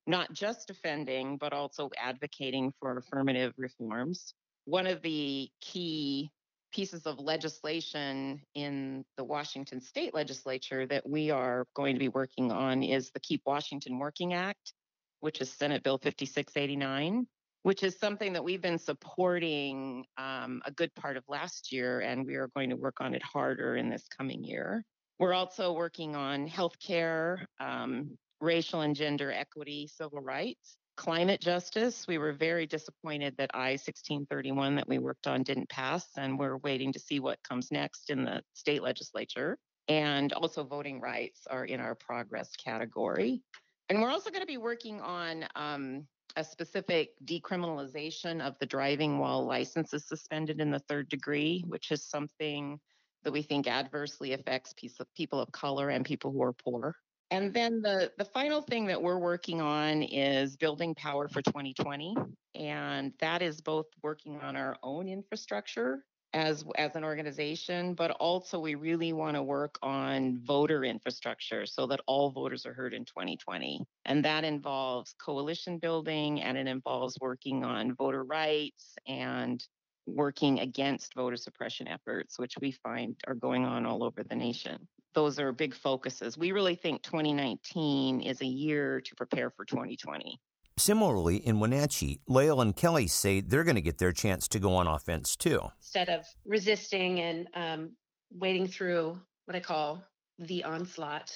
not 0.06 0.32
just 0.34 0.68
defending, 0.68 1.38
but 1.38 1.54
also 1.54 1.90
advocating 1.98 2.74
for 2.80 2.98
affirmative 2.98 3.54
reforms. 3.58 4.34
One 4.66 4.86
of 4.86 5.02
the 5.02 5.50
key 5.62 6.30
pieces 6.74 7.06
of 7.06 7.20
legislation 7.20 8.42
in 8.56 9.04
the 9.18 9.24
Washington 9.24 9.82
state 9.82 10.14
legislature 10.14 10.86
that 10.88 11.08
we 11.08 11.30
are 11.30 11.66
going 11.74 11.96
to 11.96 12.00
be 12.00 12.10
working 12.10 12.52
on 12.52 12.84
is 12.84 13.12
the 13.12 13.20
Keep 13.20 13.42
Washington 13.46 13.98
Working 13.98 14.34
Act, 14.34 14.74
which 15.20 15.42
is 15.42 15.52
Senate 15.52 15.84
Bill 15.84 15.98
5689 15.98 17.28
which 17.64 17.84
is 17.84 18.00
something 18.00 18.34
that 18.34 18.44
we've 18.44 18.62
been 18.62 18.80
supporting 18.80 20.06
um, 20.18 20.62
a 20.66 20.72
good 20.72 20.94
part 20.96 21.18
of 21.18 21.24
last 21.28 21.72
year, 21.72 22.00
and 22.00 22.26
we 22.26 22.36
are 22.36 22.50
going 22.56 22.70
to 22.70 22.76
work 22.76 23.02
on 23.02 23.14
it 23.14 23.24
harder 23.24 23.76
in 23.76 23.90
this 23.90 24.08
coming 24.08 24.44
year. 24.44 24.84
We're 25.20 25.34
also 25.34 25.74
working 25.74 26.16
on 26.16 26.48
healthcare, 26.48 27.46
um, 27.60 28.18
racial 28.40 28.82
and 28.82 28.96
gender 28.96 29.32
equity, 29.32 29.88
civil 29.88 30.20
rights, 30.20 30.78
climate 30.98 31.40
justice. 31.40 32.08
We 32.08 32.18
were 32.18 32.34
very 32.34 32.66
disappointed 32.66 33.36
that 33.38 33.52
I 33.54 33.72
1631 33.72 34.76
that 34.76 34.88
we 34.88 34.98
worked 34.98 35.28
on 35.28 35.44
didn't 35.44 35.70
pass, 35.70 36.08
and 36.18 36.40
we're 36.40 36.58
waiting 36.58 36.92
to 36.94 37.00
see 37.00 37.20
what 37.20 37.38
comes 37.48 37.72
next 37.72 38.10
in 38.10 38.24
the 38.24 38.42
state 38.54 38.82
legislature. 38.82 39.58
And 39.88 40.34
also, 40.34 40.64
voting 40.64 41.02
rights 41.02 41.42
are 41.50 41.66
in 41.66 41.80
our 41.80 41.96
progress 41.96 42.50
category. 42.56 43.42
And 43.90 44.02
we're 44.02 44.10
also 44.10 44.30
going 44.30 44.42
to 44.42 44.48
be 44.48 44.58
working 44.58 45.02
on 45.02 45.46
um, 45.56 46.08
a 46.36 46.44
specific 46.44 47.12
decriminalization 47.26 48.42
of 48.42 48.58
the 48.60 48.66
driving 48.66 49.20
while 49.20 49.46
license 49.46 49.94
is 49.94 50.08
suspended 50.08 50.60
in 50.60 50.72
the 50.72 50.80
third 50.80 51.10
degree, 51.10 51.64
which 51.68 51.92
is 51.92 52.04
something 52.04 52.80
that 53.24 53.32
we 53.32 53.42
think 53.42 53.68
adversely 53.68 54.34
affects 54.34 54.74
people 55.16 55.40
of 55.40 55.52
color 55.52 55.90
and 55.90 56.06
people 56.06 56.32
who 56.32 56.42
are 56.42 56.54
poor. 56.54 56.96
And 57.30 57.54
then 57.54 57.82
the, 57.82 58.12
the 58.18 58.26
final 58.26 58.62
thing 58.62 58.86
that 58.88 59.02
we're 59.02 59.20
working 59.20 59.62
on 59.62 60.04
is 60.04 60.58
building 60.58 60.94
power 60.96 61.30
for 61.30 61.42
2020. 61.42 62.16
And 62.56 63.14
that 63.20 63.42
is 63.42 63.62
both 63.62 63.86
working 64.04 64.40
on 64.42 64.56
our 64.58 64.76
own 64.84 65.08
infrastructure 65.08 66.04
as 66.34 66.64
as 66.78 66.96
an 66.96 67.04
organization 67.04 67.94
but 67.94 68.12
also 68.12 68.60
we 68.60 68.76
really 68.76 69.12
want 69.12 69.36
to 69.36 69.44
work 69.44 69.78
on 69.82 70.40
voter 70.44 70.84
infrastructure 70.84 71.66
so 71.66 71.86
that 71.86 72.00
all 72.08 72.32
voters 72.32 72.66
are 72.66 72.74
heard 72.74 72.94
in 72.94 73.04
2020 73.04 73.86
and 74.06 74.24
that 74.24 74.44
involves 74.44 75.14
coalition 75.20 75.78
building 75.78 76.42
and 76.42 76.58
it 76.58 76.68
involves 76.68 77.18
working 77.20 77.64
on 77.64 77.94
voter 77.96 78.24
rights 78.24 78.96
and 79.08 79.68
working 80.06 80.60
against 80.60 81.14
voter 81.14 81.36
suppression 81.36 81.88
efforts 81.88 82.40
which 82.40 82.56
we 82.62 82.72
find 82.72 83.16
are 83.28 83.36
going 83.36 83.66
on 83.66 83.86
all 83.86 84.04
over 84.04 84.24
the 84.24 84.36
nation. 84.36 84.88
Those 85.14 85.40
are 85.40 85.52
big 85.52 85.76
focuses. 85.76 86.38
We 86.38 86.54
really 86.54 86.76
think 86.76 87.04
2019 87.04 88.22
is 88.22 88.42
a 88.42 88.46
year 88.46 89.02
to 89.02 89.16
prepare 89.16 89.50
for 89.50 89.66
2020 89.66 90.40
Similarly, 90.82 91.38
in 91.38 91.60
Wenatchee, 91.60 92.22
Lael 92.28 92.60
and 92.60 92.76
Kelly 92.76 93.06
say 93.06 93.40
they're 93.40 93.64
going 93.64 93.76
to 93.76 93.82
get 93.82 94.00
their 94.00 94.12
chance 94.12 94.48
to 94.48 94.60
go 94.60 94.74
on 94.74 94.88
offense 94.88 95.36
too. 95.36 95.62
Instead 95.80 96.10
of 96.10 96.26
resisting 96.44 97.20
and 97.20 97.48
um, 97.54 97.92
waiting 98.32 98.68
through 98.68 99.20
what 99.46 99.56
I 99.56 99.60
call 99.60 100.04
the 100.40 100.64
onslaught 100.64 101.32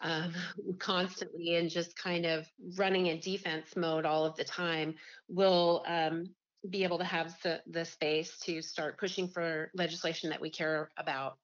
um, 0.00 0.32
constantly 0.78 1.56
and 1.56 1.68
just 1.68 1.94
kind 1.94 2.24
of 2.24 2.46
running 2.78 3.08
in 3.08 3.20
defense 3.20 3.76
mode 3.76 4.06
all 4.06 4.24
of 4.24 4.34
the 4.36 4.44
time, 4.44 4.94
we'll 5.28 5.84
um, 5.86 6.24
be 6.70 6.82
able 6.82 6.96
to 6.96 7.04
have 7.04 7.36
the, 7.42 7.60
the 7.66 7.84
space 7.84 8.38
to 8.44 8.62
start 8.62 8.98
pushing 8.98 9.28
for 9.28 9.70
legislation 9.74 10.30
that 10.30 10.40
we 10.40 10.48
care 10.48 10.90
about 10.96 11.36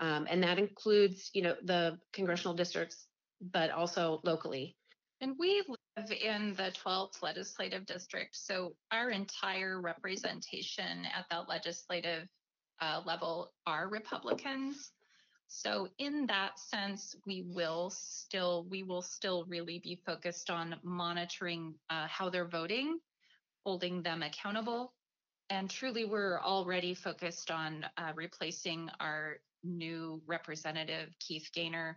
Um, 0.00 0.28
and 0.30 0.40
that 0.44 0.60
includes, 0.60 1.30
you 1.34 1.42
know, 1.42 1.56
the 1.64 1.98
congressional 2.12 2.54
districts, 2.54 3.08
but 3.40 3.72
also 3.72 4.20
locally. 4.22 4.76
And 5.22 5.36
we 5.38 5.62
live 5.68 6.10
in 6.10 6.52
the 6.54 6.72
12th 6.84 7.22
legislative 7.22 7.86
district, 7.86 8.34
so 8.34 8.74
our 8.90 9.10
entire 9.10 9.80
representation 9.80 11.06
at 11.16 11.26
that 11.30 11.48
legislative 11.48 12.26
uh, 12.80 13.02
level 13.06 13.52
are 13.64 13.88
Republicans. 13.88 14.90
So 15.46 15.86
in 15.98 16.26
that 16.26 16.58
sense, 16.58 17.14
we 17.24 17.44
will 17.46 17.90
still 17.90 18.66
we 18.68 18.82
will 18.82 19.00
still 19.00 19.44
really 19.44 19.78
be 19.78 20.00
focused 20.04 20.50
on 20.50 20.74
monitoring 20.82 21.76
uh, 21.88 22.08
how 22.08 22.28
they're 22.28 22.48
voting, 22.48 22.98
holding 23.64 24.02
them 24.02 24.24
accountable, 24.24 24.92
and 25.50 25.70
truly 25.70 26.04
we're 26.04 26.40
already 26.40 26.94
focused 26.94 27.52
on 27.52 27.86
uh, 27.96 28.10
replacing 28.16 28.90
our 28.98 29.36
new 29.62 30.20
representative 30.26 31.10
Keith 31.20 31.48
Goehner. 31.56 31.94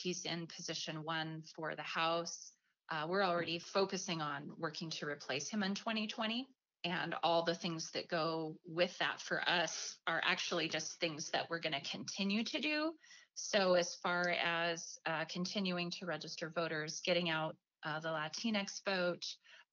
He's 0.00 0.24
in 0.26 0.46
position 0.46 1.02
one 1.02 1.42
for 1.56 1.74
the 1.74 1.82
House. 1.82 2.52
Uh, 2.90 3.06
we're 3.08 3.24
already 3.24 3.58
focusing 3.58 4.22
on 4.22 4.50
working 4.58 4.90
to 4.90 5.06
replace 5.06 5.48
him 5.48 5.62
in 5.62 5.74
2020 5.74 6.46
and 6.84 7.14
all 7.22 7.42
the 7.42 7.54
things 7.54 7.90
that 7.90 8.08
go 8.08 8.56
with 8.66 8.96
that 8.98 9.20
for 9.20 9.46
us 9.48 9.96
are 10.06 10.22
actually 10.24 10.68
just 10.68 11.00
things 11.00 11.30
that 11.30 11.50
we're 11.50 11.58
going 11.58 11.74
to 11.74 11.90
continue 11.90 12.44
to 12.44 12.60
do. 12.60 12.92
So, 13.34 13.74
as 13.74 13.94
far 13.96 14.30
as 14.30 14.98
uh, 15.06 15.24
continuing 15.26 15.90
to 15.92 16.06
register 16.06 16.50
voters, 16.54 17.00
getting 17.04 17.30
out 17.30 17.56
uh, 17.84 18.00
the 18.00 18.08
Latinx 18.08 18.82
vote, 18.84 19.24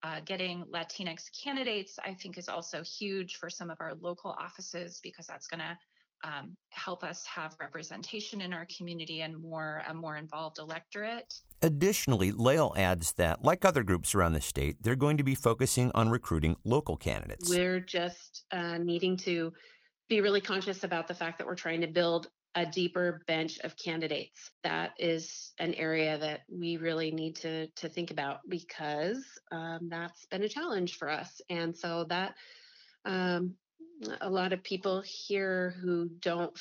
uh, 0.04 0.20
getting 0.26 0.66
Latinx 0.66 1.30
candidates, 1.44 1.98
I 2.04 2.14
think 2.14 2.38
is 2.38 2.50
also 2.50 2.84
huge 2.84 3.38
for 3.38 3.50
some 3.50 3.70
of 3.70 3.78
our 3.80 3.94
local 4.00 4.32
offices 4.32 5.00
because 5.02 5.26
that's 5.26 5.48
going 5.48 5.62
to 5.62 5.78
um, 6.24 6.56
help 6.70 7.04
us 7.04 7.26
have 7.26 7.56
representation 7.60 8.42
in 8.42 8.54
our 8.54 8.68
community 8.78 9.22
and 9.22 9.42
more 9.42 9.84
a 9.88 9.94
more 9.94 10.18
involved 10.18 10.60
electorate. 10.60 11.34
Additionally, 11.62 12.32
Lael 12.32 12.74
adds 12.78 13.14
that, 13.14 13.44
like 13.44 13.66
other 13.66 13.84
groups 13.84 14.14
around 14.14 14.34
the 14.34 14.42
state, 14.42 14.78
they're 14.82 14.96
going 14.96 15.18
to 15.18 15.24
be 15.24 15.36
focusing 15.36 15.92
on 15.96 16.10
recruiting 16.10 16.56
local 16.64 16.98
candidates. 16.98 17.50
We're 17.50 17.80
just 17.80 18.46
uh, 18.52 18.78
needing 18.78 19.18
to 19.18 19.54
be 20.10 20.22
really 20.22 20.42
conscious 20.42 20.84
about 20.84 21.08
the 21.08 21.16
fact 21.16 21.40
that 21.40 21.48
we're 21.48 21.56
trying 21.56 21.82
to 21.82 21.88
build 21.88 22.30
a 22.56 22.66
deeper 22.66 23.22
bench 23.28 23.60
of 23.64 23.76
candidates. 23.78 24.52
That 24.64 24.92
is 24.98 25.54
an 25.60 25.74
area 25.74 26.18
that 26.18 26.42
we 26.50 26.78
really 26.78 27.12
need 27.12 27.36
to 27.38 27.68
to 27.68 27.90
think 27.90 28.12
about 28.12 28.40
because 28.48 29.24
um, 29.52 29.90
that's 29.90 30.26
been 30.28 30.44
a 30.44 30.50
challenge 30.50 30.98
for 30.98 31.10
us, 31.10 31.42
and 31.50 31.76
so 31.76 32.06
that 32.10 32.36
um, 33.04 33.56
a 34.22 34.30
lot 34.30 34.54
of 34.54 34.64
people 34.64 35.04
here 35.06 35.76
who 35.82 36.10
don't 36.20 36.58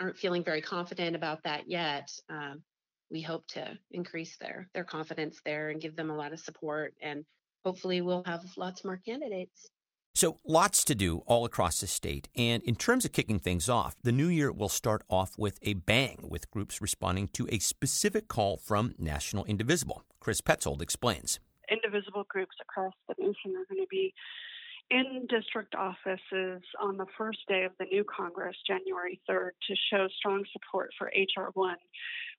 aren't 0.00 0.16
feeling 0.16 0.44
very 0.44 0.62
confident 0.62 1.16
about 1.16 1.42
that 1.42 1.68
yet. 1.68 2.08
Um, 2.30 2.62
we 3.10 3.22
hope 3.22 3.46
to 3.48 3.78
increase 3.90 4.36
their 4.38 4.68
their 4.74 4.84
confidence 4.84 5.40
there 5.44 5.70
and 5.70 5.80
give 5.80 5.96
them 5.96 6.10
a 6.10 6.16
lot 6.16 6.32
of 6.32 6.40
support, 6.40 6.94
and 7.02 7.24
hopefully 7.64 8.00
we'll 8.00 8.24
have 8.24 8.44
lots 8.56 8.84
more 8.84 9.00
candidates. 9.04 9.70
So, 10.14 10.40
lots 10.44 10.82
to 10.84 10.96
do 10.96 11.18
all 11.26 11.44
across 11.44 11.80
the 11.80 11.86
state. 11.86 12.28
And 12.36 12.62
in 12.64 12.74
terms 12.74 13.04
of 13.04 13.12
kicking 13.12 13.38
things 13.38 13.68
off, 13.68 13.94
the 14.02 14.10
new 14.10 14.26
year 14.26 14.50
will 14.50 14.68
start 14.68 15.02
off 15.08 15.38
with 15.38 15.60
a 15.62 15.74
bang, 15.74 16.26
with 16.28 16.50
groups 16.50 16.82
responding 16.82 17.28
to 17.34 17.46
a 17.52 17.60
specific 17.60 18.26
call 18.26 18.56
from 18.56 18.94
National 18.98 19.44
Indivisible. 19.44 20.02
Chris 20.18 20.40
Petzold 20.40 20.82
explains. 20.82 21.38
Indivisible 21.70 22.24
groups 22.28 22.56
across 22.60 22.94
the 23.06 23.14
nation 23.18 23.54
are 23.56 23.66
going 23.72 23.80
to 23.80 23.86
be 23.88 24.12
in 24.90 25.26
district 25.28 25.74
offices 25.74 26.62
on 26.80 26.96
the 26.96 27.06
first 27.16 27.38
day 27.46 27.64
of 27.64 27.72
the 27.78 27.84
new 27.84 28.04
Congress, 28.04 28.56
January 28.66 29.20
3rd, 29.28 29.50
to 29.68 29.74
show 29.90 30.08
strong 30.18 30.44
support 30.52 30.90
for 30.98 31.12
H.R. 31.14 31.50
1, 31.54 31.76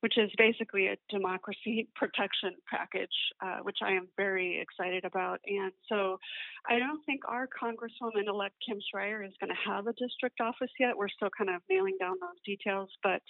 which 0.02 0.18
is 0.18 0.30
basically 0.38 0.88
a 0.88 0.98
democracy 1.10 1.88
protection 1.96 2.56
package, 2.70 3.10
uh, 3.42 3.58
which 3.64 3.78
I 3.82 3.92
am 3.92 4.08
very 4.18 4.62
excited 4.62 5.06
about. 5.06 5.40
And 5.46 5.72
so 5.88 6.20
I 6.68 6.80
don't 6.80 7.04
think 7.06 7.22
our 7.28 7.48
Congresswoman 7.48 8.28
elect 8.28 8.56
Kim 8.66 8.80
Schrier 8.80 9.26
is 9.26 9.34
going 9.40 9.50
to 9.50 9.72
have 9.72 9.88
a 9.88 9.94
district 9.94 10.40
office 10.42 10.72
yet. 10.80 10.98
We're 10.98 11.10
still 11.10 11.30
kind 11.38 11.50
of 11.50 11.62
nailing 11.70 11.98
down 12.00 12.16
those 12.22 12.40
details. 12.46 12.90
But 13.04 13.22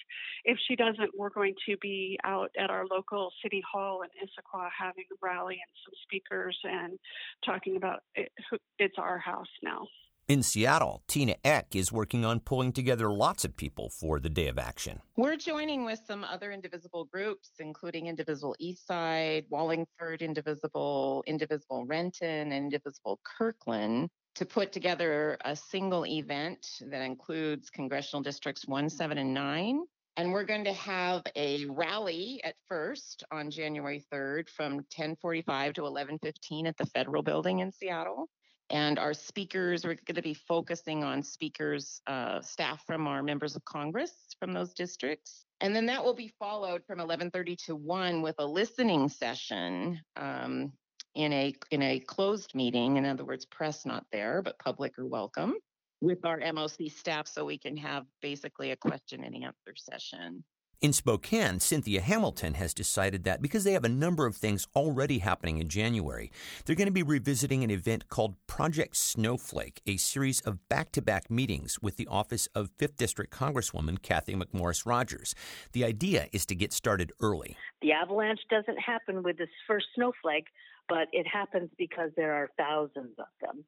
if 0.46 0.58
she 0.68 0.76
doesn't, 0.76 1.12
we're 1.18 1.30
going 1.30 1.56
to 1.68 1.78
be 1.82 2.20
out 2.24 2.52
at 2.58 2.70
our 2.70 2.86
local 2.90 3.32
city 3.44 3.64
hall 3.72 4.02
in 4.04 4.10
Issaquah 4.28 4.70
having 4.78 5.06
a 5.12 5.26
rally 5.26 5.55
and 5.55 5.75
some 5.86 5.94
speakers 6.03 6.58
and 6.64 7.00
talking 7.46 7.77
about 7.77 8.01
it, 8.16 8.32
it's 8.77 8.96
our 8.98 9.18
house 9.18 9.48
now. 9.64 9.88
In 10.29 10.44
Seattle, 10.44 11.01
Tyna 11.07 11.37
Ek 11.44 11.75
is 11.75 11.92
working 11.92 12.24
on 12.24 12.39
pulling 12.39 12.72
together 12.72 13.11
lots 13.11 13.44
of 13.44 13.57
people 13.57 13.89
for 13.89 14.20
the 14.20 14.29
Day 14.29 14.48
of 14.48 14.59
Action. 14.59 15.01
We're 15.18 15.37
joining 15.37 15.85
with 15.85 16.01
some 16.05 16.24
other 16.24 16.51
indivisible 16.51 17.05
groups, 17.05 17.53
including 17.57 18.05
Indivisible 18.05 18.55
Eastside, 18.61 19.46
Wallingford 19.50 20.22
Indivisible, 20.22 21.24
Indivisible 21.25 21.83
Renton, 21.87 22.51
and 22.51 22.53
Indivisible 22.53 23.20
Kirkland 23.24 24.07
to 24.35 24.46
put 24.46 24.72
together 24.72 25.35
a 25.46 25.55
single 25.55 26.05
event 26.05 26.63
that 26.92 27.01
includes 27.01 27.72
congressional 27.72 28.22
districts 28.22 28.68
1, 28.68 28.87
7, 28.87 29.18
and 29.18 29.33
9. 29.33 29.81
And 30.18 30.31
we're 30.31 30.44
going 30.44 30.65
to 30.65 30.74
have 30.74 31.24
a 31.35 31.65
rally 31.65 32.39
at 32.44 32.53
first 32.68 33.24
on 33.31 33.50
January 33.50 34.05
3rd 34.13 34.48
from 34.50 34.74
1045 34.74 35.74
to 35.74 35.81
1115 35.81 36.68
at 36.68 36.77
the 36.77 36.85
Federal 36.85 37.24
Building 37.24 37.61
in 37.61 37.72
Seattle. 37.72 38.29
And 38.72 39.00
our 39.00 39.14
speakers, 39.14 39.84
we're 39.84 39.96
going 40.05 40.16
to 40.16 40.22
be 40.22 40.36
focusing 40.36 41.03
on 41.03 41.24
speakers, 41.24 42.01
uh, 42.05 42.42
staff 42.42 42.84
from 42.86 43.08
our 43.08 43.24
members 43.24 43.55
of 43.55 43.66
Congress 43.66 44.12
from 44.40 44.53
those 44.53 44.74
districts. 44.74 45.46
And 45.62 45.75
then 45.75 45.88
that 45.88 46.03
will 46.03 46.14
be 46.14 46.32
followed 46.40 46.84
from 46.86 47.00
11:30 47.00 47.58
to 47.66 47.75
1 47.75 48.22
with 48.22 48.36
a 48.40 48.46
listening 48.46 49.10
session 49.10 50.00
um, 50.16 50.72
in 51.16 51.34
a 51.34 51.53
in 51.72 51.82
a 51.82 52.00
closed 52.00 52.53
meeting. 52.53 52.98
In 52.98 53.05
other 53.05 53.25
words, 53.25 53.46
press 53.46 53.86
not 53.86 54.05
there, 54.12 54.42
but 54.42 54.60
public 54.60 54.98
are 55.00 55.05
welcome 55.05 55.55
with 56.01 56.25
our 56.25 56.40
MOC 56.40 56.92
staff, 56.92 57.27
so 57.27 57.46
we 57.46 57.58
can 57.58 57.75
have 57.75 58.05
basically 58.22 58.72
a 58.72 58.77
question 58.77 59.24
and 59.24 59.36
answer 59.36 59.75
session. 59.75 60.44
In 60.81 60.94
Spokane, 60.94 61.59
Cynthia 61.59 62.00
Hamilton 62.00 62.53
has 62.53 62.74
decided 62.74 63.25
that 63.25 63.42
because 63.42 63.65
they 63.65 63.74
have 63.74 63.83
a 63.83 63.89
number 63.89 64.25
of 64.25 64.37
things 64.37 64.65
already 64.77 65.18
happening 65.18 65.57
in 65.57 65.68
January, 65.68 66.31
they're 66.63 66.75
going 66.77 66.87
to 66.87 66.92
be 66.92 67.03
revisiting 67.03 67.65
an 67.65 67.70
event 67.70 68.07
called 68.07 68.35
Project 68.48 68.96
Snowflake, 68.96 69.81
a 69.85 69.98
series 69.98 70.39
of 70.39 70.70
back 70.70 70.94
to 70.94 71.01
back 71.01 71.29
meetings 71.29 71.81
with 71.81 71.98
the 71.98 72.07
office 72.07 72.48
of 72.55 72.70
5th 72.77 72.96
District 72.96 73.29
Congresswoman 73.29 74.01
Cathy 74.01 74.35
McMorris 74.35 74.85
Rodgers. 74.85 75.35
The 75.74 75.83
idea 75.83 76.27
is 76.31 76.46
to 76.46 76.55
get 76.55 76.72
started 76.72 77.11
early. 77.20 77.57
The 77.81 77.92
avalanche 77.92 78.39
doesn't 78.50 78.79
happen 78.79 79.22
with 79.22 79.37
this 79.37 79.50
first 79.68 79.87
snowflake 79.96 80.46
but 80.90 81.08
it 81.14 81.28
happens 81.28 81.70
because 81.78 82.10
there 82.18 82.34
are 82.34 82.50
thousands 82.58 83.14
of 83.20 83.28
them. 83.40 83.64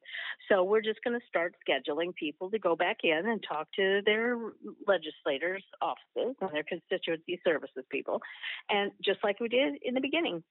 So 0.50 0.64
we're 0.64 0.82
just 0.82 1.02
going 1.04 1.18
to 1.18 1.26
start 1.26 1.54
scheduling 1.66 2.14
people 2.14 2.50
to 2.50 2.58
go 2.58 2.76
back 2.76 2.98
in 3.04 3.26
and 3.26 3.42
talk 3.48 3.68
to 3.76 4.00
their 4.04 4.36
legislators' 4.86 5.64
offices 5.80 6.36
and 6.40 6.50
their 6.52 6.64
constituency 6.64 7.40
services 7.44 7.84
people, 7.90 8.20
and 8.68 8.90
just 9.02 9.20
like 9.22 9.40
we 9.40 9.48
did 9.48 9.74
in 9.82 9.94
the 9.94 10.00
beginning. 10.00 10.42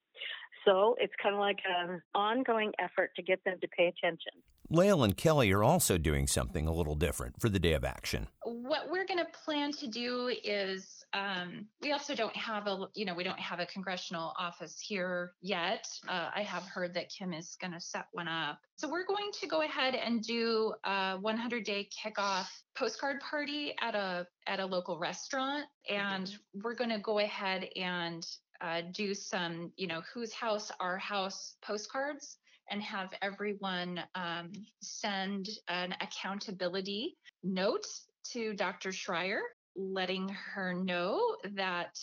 So 0.66 0.96
it's 1.00 1.14
kind 1.22 1.36
of 1.36 1.42
like 1.42 1.60
an 1.68 2.02
ongoing 2.16 2.72
effort 2.80 3.12
to 3.18 3.22
get 3.22 3.44
them 3.44 3.58
to 3.62 3.68
pay 3.68 3.88
attention. 3.88 4.34
Lael 4.70 5.04
and 5.04 5.18
Kelly 5.18 5.52
are 5.52 5.64
also 5.64 5.98
doing 5.98 6.28
something 6.28 6.66
a 6.66 6.72
little 6.72 6.96
different 6.96 7.42
for 7.42 7.50
the 7.50 7.60
day 7.60 7.74
of 7.74 7.84
action. 7.84 8.28
What 8.44 8.90
we're 8.90 9.06
going 9.06 9.20
to 9.20 9.28
plan 9.44 9.74
to 9.74 9.88
do 9.88 10.34
is 10.44 11.01
um, 11.13 11.65
we 11.82 11.91
also 11.91 12.15
don't 12.15 12.36
have 12.36 12.67
a 12.67 12.88
you 12.93 13.06
know 13.06 13.13
we 13.13 13.24
don't 13.24 13.39
have 13.39 13.60
a 13.60 13.65
congressional 13.65 14.34
office 14.39 14.80
here 14.80 15.34
yet. 15.41 15.88
Uh, 16.08 16.30
I 16.34 16.41
have 16.43 16.63
heard 16.63 16.93
that 16.93 17.10
Kim 17.10 17.34
is 17.34 17.58
going 17.60 17.74
to 17.74 17.82
set 17.82 18.06
one 18.13 18.28
up, 18.28 18.60
so 18.78 18.89
we're 18.89 19.06
going 19.06 19.32
to 19.41 19.47
go 19.47 19.62
ahead 19.62 19.95
and 19.95 20.24
do 20.24 20.74
a 20.86 21.17
100 21.19 21.63
day 21.63 21.89
kickoff 21.91 22.47
postcard 22.76 23.19
party 23.19 23.76
at 23.82 23.93
a 23.93 24.26
at 24.47 24.60
a 24.60 24.65
local 24.65 24.97
restaurant, 24.97 25.65
and 25.89 26.34
we're 26.63 26.76
going 26.76 26.89
to 26.89 27.00
go 27.00 27.19
ahead 27.19 27.67
and 27.76 28.26
uh, 28.62 28.82
do 28.93 29.13
some 29.13 29.71
you 29.76 29.88
know 29.88 30.02
whose 30.13 30.32
house 30.34 30.71
our 30.80 30.97
house 30.97 31.56
postcards 31.62 32.38
and 32.69 32.82
have 32.82 33.10
everyone 33.21 34.02
um, 34.15 34.52
send 34.82 35.50
an 35.67 35.93
accountability 36.00 37.17
note 37.43 37.86
to 38.24 38.54
Dr. 38.54 38.89
Schrier, 38.89 39.39
letting 39.76 40.30
her 40.54 40.74
know 40.74 41.36
that 41.56 41.98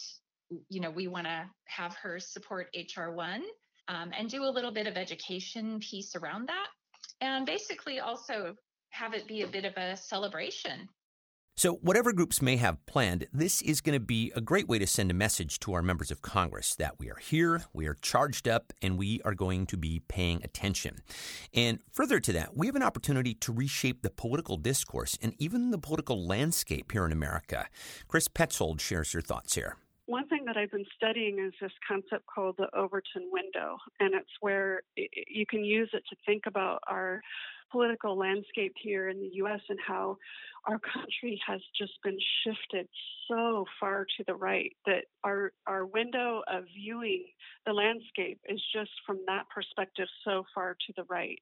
you 0.69 0.81
know 0.81 0.91
we 0.91 1.09
want 1.09 1.27
to 1.27 1.45
have 1.67 1.95
her 1.97 2.19
support 2.19 2.69
HR1 2.75 3.41
um, 3.89 4.11
and 4.17 4.29
do 4.31 4.45
a 4.45 4.51
little 4.51 4.73
bit 4.73 4.87
of 4.87 4.97
education 4.97 5.81
piece 5.81 6.17
around 6.17 6.49
that, 6.49 6.67
and 7.21 7.47
basically 7.47 8.01
also 8.01 8.55
have 8.91 9.15
it 9.15 9.27
be 9.27 9.43
a 9.43 9.47
bit 9.47 9.65
of 9.65 9.75
a 9.77 9.97
celebration 9.97 10.89
So, 11.59 11.73
whatever 11.83 12.13
groups 12.13 12.41
may 12.41 12.55
have 12.59 12.87
planned, 12.87 13.27
this 13.33 13.63
is 13.63 13.81
going 13.81 13.99
to 13.99 14.05
be 14.05 14.31
a 14.37 14.41
great 14.41 14.69
way 14.69 14.79
to 14.79 14.87
send 14.87 15.11
a 15.11 15.15
message 15.15 15.59
to 15.59 15.73
our 15.73 15.83
members 15.83 16.13
of 16.13 16.23
Congress 16.23 16.77
that 16.77 17.01
we 17.01 17.11
are 17.11 17.17
here, 17.17 17.65
we 17.73 17.89
are 17.89 17.95
charged 17.95 18.47
up, 18.47 18.73
and 18.81 18.97
we 18.97 19.21
are 19.25 19.35
going 19.35 19.67
to 19.67 19.77
be 19.77 20.01
paying 20.07 20.41
attention. 20.45 20.99
And 21.53 21.81
further 21.91 22.21
to 22.21 22.33
that, 22.35 22.57
we 22.57 22.69
have 22.69 22.77
an 22.77 22.85
opportunity 22.85 23.35
to 23.35 23.53
reshape 23.53 24.03
the 24.03 24.11
political 24.11 24.57
discourse 24.57 25.19
and 25.21 25.35
even 25.41 25.73
the 25.73 25.79
political 25.79 26.25
landscape 26.25 26.93
here 26.93 27.05
in 27.05 27.11
America. 27.11 27.67
Chris 28.07 28.29
Petzold 28.29 28.79
shares 28.79 29.13
your 29.13 29.23
thoughts 29.23 29.57
here. 29.57 29.79
One 30.07 30.29
thing 30.29 30.45
that 30.47 30.57
I've 30.57 30.71
been 30.71 30.87
studying 30.97 31.41
is 31.45 31.55
this 31.61 31.73
concept 31.87 32.25
called 32.33 32.55
the 32.57 32.69
Overton 32.73 33.31
window, 33.33 33.79
and 33.99 34.15
it's 34.15 34.31
where 34.41 34.83
you 34.97 35.45
can 35.45 35.65
use 35.65 35.91
it 35.93 36.05
to 36.09 36.17
think 36.25 36.45
about 36.47 36.79
our 36.87 37.21
political 37.71 38.17
landscape 38.17 38.75
here 38.81 39.09
in 39.09 39.21
the 39.21 39.31
US 39.35 39.61
and 39.69 39.79
how 39.87 40.17
our 40.67 40.79
country 40.79 41.41
has 41.47 41.61
just 41.77 41.93
been 42.03 42.19
shifted 42.45 42.89
so 43.29 43.65
far 43.81 44.07
to 44.17 44.25
the 44.27 44.35
right 44.35 44.73
that 44.87 45.05
our 45.25 45.53
our 45.67 45.87
window 45.87 46.43
of 46.53 46.65
viewing 46.75 47.25
the 47.67 47.73
landscape 47.73 48.41
is 48.49 48.61
just 48.75 48.91
from 49.07 49.19
that 49.27 49.45
perspective 49.55 50.09
so 50.25 50.45
far 50.55 50.77
to 50.87 50.93
the 50.97 51.05
right. 51.09 51.39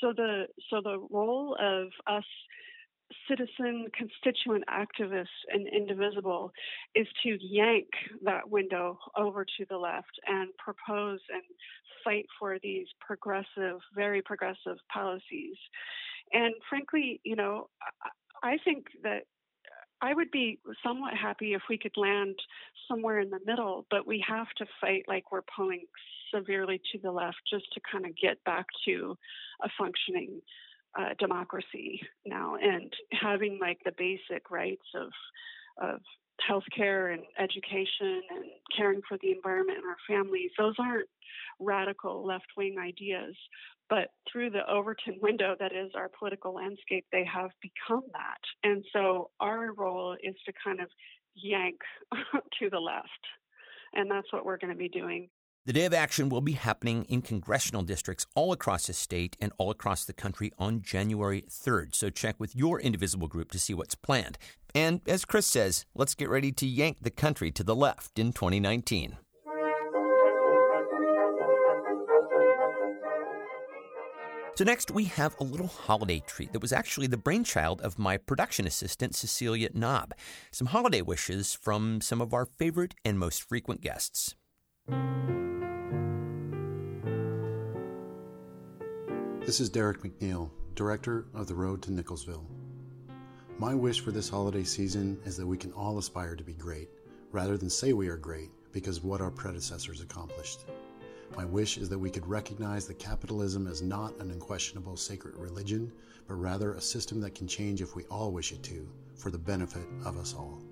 So 0.00 0.12
the 0.14 0.46
so 0.70 0.80
the 0.82 0.98
role 1.10 1.56
of 1.60 1.88
us 2.06 2.24
citizen 3.28 3.86
constituent 3.96 4.64
activist, 4.68 5.26
and 5.48 5.68
indivisible 5.68 6.52
is 6.94 7.06
to 7.22 7.38
yank 7.40 7.86
that 8.22 8.48
window 8.48 8.98
over 9.16 9.44
to 9.44 9.66
the 9.68 9.76
left 9.76 10.10
and 10.26 10.48
propose 10.58 11.20
and 11.32 11.42
fight 12.04 12.26
for 12.38 12.58
these 12.62 12.86
progressive, 13.00 13.78
very 13.94 14.22
progressive 14.22 14.76
policies. 14.92 15.56
And 16.32 16.54
frankly, 16.68 17.20
you 17.24 17.36
know, 17.36 17.68
I 18.42 18.58
think 18.64 18.86
that 19.02 19.24
I 20.02 20.14
would 20.14 20.30
be 20.30 20.58
somewhat 20.84 21.14
happy 21.14 21.52
if 21.52 21.62
we 21.68 21.76
could 21.76 21.96
land 21.96 22.36
somewhere 22.88 23.20
in 23.20 23.30
the 23.30 23.40
middle, 23.44 23.86
but 23.90 24.06
we 24.06 24.24
have 24.26 24.46
to 24.58 24.66
fight 24.80 25.04
like 25.08 25.30
we're 25.30 25.42
pulling 25.54 25.84
severely 26.34 26.80
to 26.92 26.98
the 27.02 27.10
left 27.10 27.36
just 27.50 27.66
to 27.74 27.80
kind 27.90 28.06
of 28.06 28.16
get 28.16 28.42
back 28.44 28.66
to 28.86 29.16
a 29.62 29.68
functioning 29.78 30.40
uh, 30.98 31.10
democracy 31.18 32.00
now 32.26 32.56
and 32.56 32.92
having 33.12 33.58
like 33.60 33.78
the 33.84 33.92
basic 33.96 34.50
rights 34.50 34.86
of 34.94 35.10
of 35.80 36.00
healthcare 36.48 37.12
and 37.12 37.22
education 37.38 38.22
and 38.30 38.44
caring 38.76 39.00
for 39.08 39.18
the 39.22 39.30
environment 39.30 39.78
and 39.78 39.86
our 39.86 39.96
families 40.08 40.50
those 40.58 40.74
aren't 40.78 41.08
radical 41.60 42.26
left 42.26 42.46
wing 42.56 42.76
ideas 42.78 43.36
but 43.90 44.08
through 44.30 44.50
the 44.50 44.66
overton 44.70 45.16
window 45.20 45.54
that 45.58 45.72
is 45.72 45.90
our 45.94 46.08
political 46.18 46.54
landscape 46.54 47.04
they 47.12 47.24
have 47.24 47.50
become 47.60 48.04
that. 48.12 48.38
And 48.62 48.84
so 48.92 49.30
our 49.40 49.74
role 49.74 50.16
is 50.22 50.36
to 50.46 50.52
kind 50.64 50.80
of 50.80 50.88
yank 51.34 51.76
to 52.58 52.70
the 52.70 52.78
left 52.78 53.08
and 53.92 54.10
that's 54.10 54.32
what 54.32 54.46
we're 54.46 54.58
going 54.58 54.72
to 54.72 54.78
be 54.78 54.88
doing 54.88 55.28
the 55.66 55.72
day 55.72 55.84
of 55.84 55.92
action 55.92 56.28
will 56.30 56.40
be 56.40 56.52
happening 56.52 57.04
in 57.04 57.20
congressional 57.20 57.82
districts 57.82 58.26
all 58.34 58.52
across 58.52 58.86
the 58.86 58.94
state 58.94 59.36
and 59.40 59.52
all 59.58 59.70
across 59.70 60.04
the 60.04 60.12
country 60.12 60.50
on 60.58 60.80
January 60.80 61.44
3rd. 61.50 61.94
So 61.94 62.08
check 62.08 62.36
with 62.38 62.56
your 62.56 62.80
indivisible 62.80 63.28
group 63.28 63.50
to 63.52 63.58
see 63.58 63.74
what's 63.74 63.94
planned. 63.94 64.38
And 64.74 65.00
as 65.06 65.24
Chris 65.24 65.46
says, 65.46 65.84
let's 65.94 66.14
get 66.14 66.30
ready 66.30 66.50
to 66.52 66.66
yank 66.66 66.98
the 67.02 67.10
country 67.10 67.50
to 67.50 67.62
the 67.62 67.76
left 67.76 68.18
in 68.18 68.32
2019. 68.32 69.18
So, 74.56 74.64
next, 74.64 74.90
we 74.90 75.04
have 75.04 75.34
a 75.40 75.44
little 75.44 75.68
holiday 75.68 76.22
treat 76.26 76.52
that 76.52 76.60
was 76.60 76.72
actually 76.72 77.06
the 77.06 77.16
brainchild 77.16 77.80
of 77.80 77.98
my 77.98 78.18
production 78.18 78.66
assistant, 78.66 79.14
Cecilia 79.14 79.70
Knob. 79.72 80.12
Some 80.50 80.66
holiday 80.66 81.00
wishes 81.00 81.54
from 81.54 82.02
some 82.02 82.20
of 82.20 82.34
our 82.34 82.44
favorite 82.44 82.94
and 83.02 83.18
most 83.18 83.42
frequent 83.42 83.80
guests. 83.80 84.34
This 89.50 89.58
is 89.58 89.68
Derek 89.68 90.02
McNeil, 90.02 90.50
Director 90.76 91.26
of 91.34 91.48
the 91.48 91.54
Road 91.54 91.82
to 91.82 91.90
Nicholsville. 91.90 92.44
My 93.58 93.74
wish 93.74 94.00
for 94.00 94.12
this 94.12 94.28
holiday 94.28 94.62
season 94.62 95.18
is 95.24 95.36
that 95.36 95.46
we 95.46 95.56
can 95.58 95.72
all 95.72 95.98
aspire 95.98 96.36
to 96.36 96.44
be 96.44 96.52
great, 96.52 96.88
rather 97.32 97.56
than 97.56 97.68
say 97.68 97.92
we 97.92 98.08
are 98.08 98.16
great 98.16 98.50
because 98.72 98.98
of 98.98 99.04
what 99.04 99.20
our 99.20 99.30
predecessors 99.30 100.00
accomplished. 100.00 100.66
My 101.36 101.44
wish 101.44 101.78
is 101.78 101.88
that 101.88 101.98
we 101.98 102.10
could 102.10 102.26
recognize 102.26 102.86
that 102.86 102.98
capitalism 102.98 103.66
is 103.66 103.82
not 103.82 104.16
an 104.20 104.30
unquestionable 104.30 104.96
sacred 104.96 105.36
religion, 105.36 105.90
but 106.28 106.34
rather 106.34 106.74
a 106.74 106.80
system 106.80 107.20
that 107.20 107.34
can 107.34 107.48
change 107.48 107.82
if 107.82 107.96
we 107.96 108.04
all 108.04 108.30
wish 108.30 108.52
it 108.52 108.62
to, 108.62 108.88
for 109.16 109.30
the 109.30 109.38
benefit 109.38 109.86
of 110.04 110.16
us 110.16 110.34
all. 110.34 110.62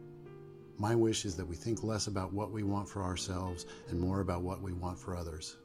My 0.80 0.94
wish 0.94 1.24
is 1.24 1.34
that 1.34 1.48
we 1.48 1.56
think 1.56 1.82
less 1.82 2.06
about 2.06 2.32
what 2.32 2.52
we 2.52 2.62
want 2.62 2.88
for 2.88 3.02
ourselves 3.02 3.66
and 3.88 3.98
more 3.98 4.20
about 4.20 4.42
what 4.42 4.62
we 4.62 4.72
want 4.72 4.96
for 4.96 5.16
others. 5.16 5.56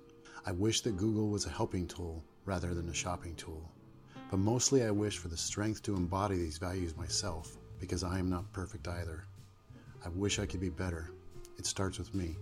I 0.44 0.52
wish 0.52 0.82
that 0.82 0.98
Google 0.98 1.30
was 1.30 1.46
a 1.46 1.52
helping 1.52 1.86
tool 1.86 2.24
rather 2.46 2.74
than 2.74 2.90
a 2.90 2.94
shopping 2.96 3.36
tool. 3.36 3.72
But 4.32 4.38
mostly 4.38 4.84
I 4.84 4.90
wish 4.90 5.20
for 5.20 5.28
the 5.28 5.38
strength 5.38 5.84
to 5.84 5.96
embody 5.96 6.38
these 6.38 6.58
values 6.58 6.98
myself 6.98 7.58
because 7.80 8.04
I 8.04 8.18
am 8.18 8.28
not 8.28 8.52
perfect 8.54 8.88
either. 8.88 9.26
I 10.04 10.10
wish 10.10 10.40
I 10.40 10.48
could 10.48 10.60
be 10.60 10.70
better. 10.70 11.12
It 11.60 11.68
starts 11.68 12.00
with 12.00 12.16
me. 12.16 12.36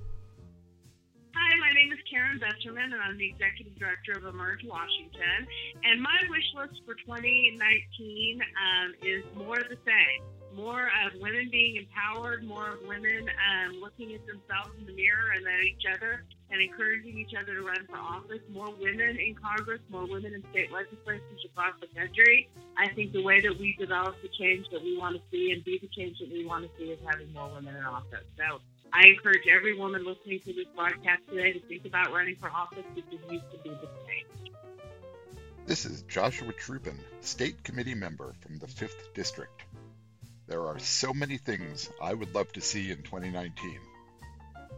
Karen 2.31 2.39
Besserman, 2.39 2.93
and 2.93 3.01
I'm 3.01 3.17
the 3.17 3.27
Executive 3.27 3.77
Director 3.77 4.13
of 4.13 4.25
Emerge 4.25 4.63
Washington. 4.63 5.47
And 5.83 6.01
my 6.01 6.19
wish 6.29 6.45
list 6.55 6.81
for 6.85 6.95
2019 6.95 7.59
um, 7.59 8.93
is 9.03 9.23
more 9.35 9.59
of 9.59 9.67
the 9.67 9.77
same 9.85 10.23
more 10.53 10.91
of 11.07 11.19
women 11.21 11.47
being 11.49 11.77
empowered, 11.77 12.43
more 12.43 12.73
of 12.73 12.79
women 12.85 13.23
um, 13.23 13.79
looking 13.79 14.13
at 14.13 14.19
themselves 14.27 14.75
in 14.79 14.85
the 14.85 14.91
mirror 14.91 15.31
and 15.35 15.47
at 15.47 15.63
each 15.63 15.83
other 15.87 16.25
and 16.51 16.61
encouraging 16.61 17.17
each 17.17 17.31
other 17.39 17.55
to 17.55 17.61
run 17.63 17.87
for 17.87 17.95
office, 17.95 18.43
more 18.51 18.75
women 18.75 19.15
in 19.15 19.33
Congress, 19.35 19.79
more 19.89 20.05
women 20.05 20.33
in 20.33 20.43
state 20.51 20.69
legislatures 20.69 21.39
across 21.45 21.71
the 21.79 21.87
country. 21.97 22.49
I 22.77 22.89
think 22.89 23.13
the 23.13 23.23
way 23.23 23.39
that 23.39 23.57
we 23.57 23.77
develop 23.79 24.15
the 24.21 24.27
change 24.27 24.67
that 24.71 24.83
we 24.83 24.97
want 24.97 25.15
to 25.15 25.21
see 25.31 25.51
and 25.51 25.63
be 25.63 25.79
the 25.79 25.87
change 25.87 26.19
that 26.19 26.29
we 26.29 26.45
want 26.45 26.65
to 26.65 26.69
see 26.77 26.91
is 26.91 26.99
having 27.09 27.31
more 27.31 27.49
women 27.53 27.75
in 27.75 27.85
office. 27.85 28.27
So 28.35 28.59
I 28.93 29.07
encourage 29.07 29.47
every 29.47 29.77
woman 29.77 30.05
listening 30.05 30.41
to 30.41 30.53
this 30.53 30.65
broadcast 30.75 31.21
today 31.29 31.53
to 31.53 31.59
think 31.61 31.85
about 31.85 32.11
running 32.11 32.35
for 32.35 32.49
office 32.49 32.83
because 32.93 33.19
you 33.29 33.39
to 33.39 33.57
be 33.63 33.69
the 33.69 33.87
change. 34.07 34.53
This 35.65 35.85
is 35.85 36.01
Joshua 36.03 36.51
Trupin, 36.51 36.97
State 37.21 37.63
Committee 37.63 37.95
Member 37.95 38.35
from 38.41 38.57
the 38.57 38.67
5th 38.67 39.13
District. 39.13 39.63
There 40.47 40.67
are 40.67 40.79
so 40.79 41.13
many 41.13 41.37
things 41.37 41.89
I 42.01 42.13
would 42.13 42.35
love 42.35 42.51
to 42.53 42.61
see 42.61 42.91
in 42.91 43.03
2019. 43.03 43.79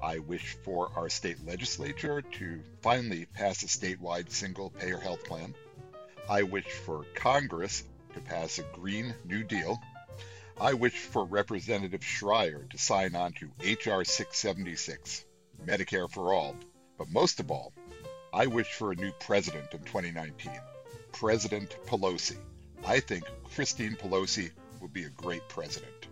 I 0.04 0.20
wish 0.20 0.58
for 0.64 0.92
our 0.96 1.10
state 1.10 1.44
legislature 1.48 2.22
to 2.22 2.60
finally 2.82 3.26
pass 3.26 3.64
a 3.64 3.68
statewide 3.68 4.30
single 4.30 4.70
payer 4.70 5.00
health 5.00 5.24
plan. 5.24 5.56
I 6.30 6.44
wish 6.44 6.68
for 6.68 7.06
Congress 7.16 7.84
to 8.14 8.20
pass 8.20 8.60
a 8.60 8.64
Green 8.74 9.16
New 9.26 9.44
Deal. 9.44 9.82
I 10.60 10.74
wish 10.74 10.94
for 10.94 11.26
Representative 11.26 12.02
Schrier 12.02 12.70
to 12.70 12.78
sign 12.78 13.16
on 13.16 13.34
to 13.34 13.52
H.R. 13.62 14.04
676, 14.04 15.26
Medicare 15.66 16.10
for 16.10 16.34
All. 16.34 16.56
But 16.98 17.10
most 17.10 17.40
of 17.40 17.50
all, 17.50 17.74
I 18.32 18.48
wish 18.48 18.72
for 18.72 18.92
a 18.92 18.96
new 18.96 19.12
president 19.14 19.74
in 19.74 19.80
2019, 19.80 20.52
President 21.12 21.76
Pelosi. 21.86 22.38
I 22.86 23.00
think 23.00 23.26
Christine 23.44 23.96
Pelosi 23.96 24.52
would 24.80 24.94
be 24.94 25.06
a 25.06 25.10
great 25.10 25.48
president. 25.50 26.08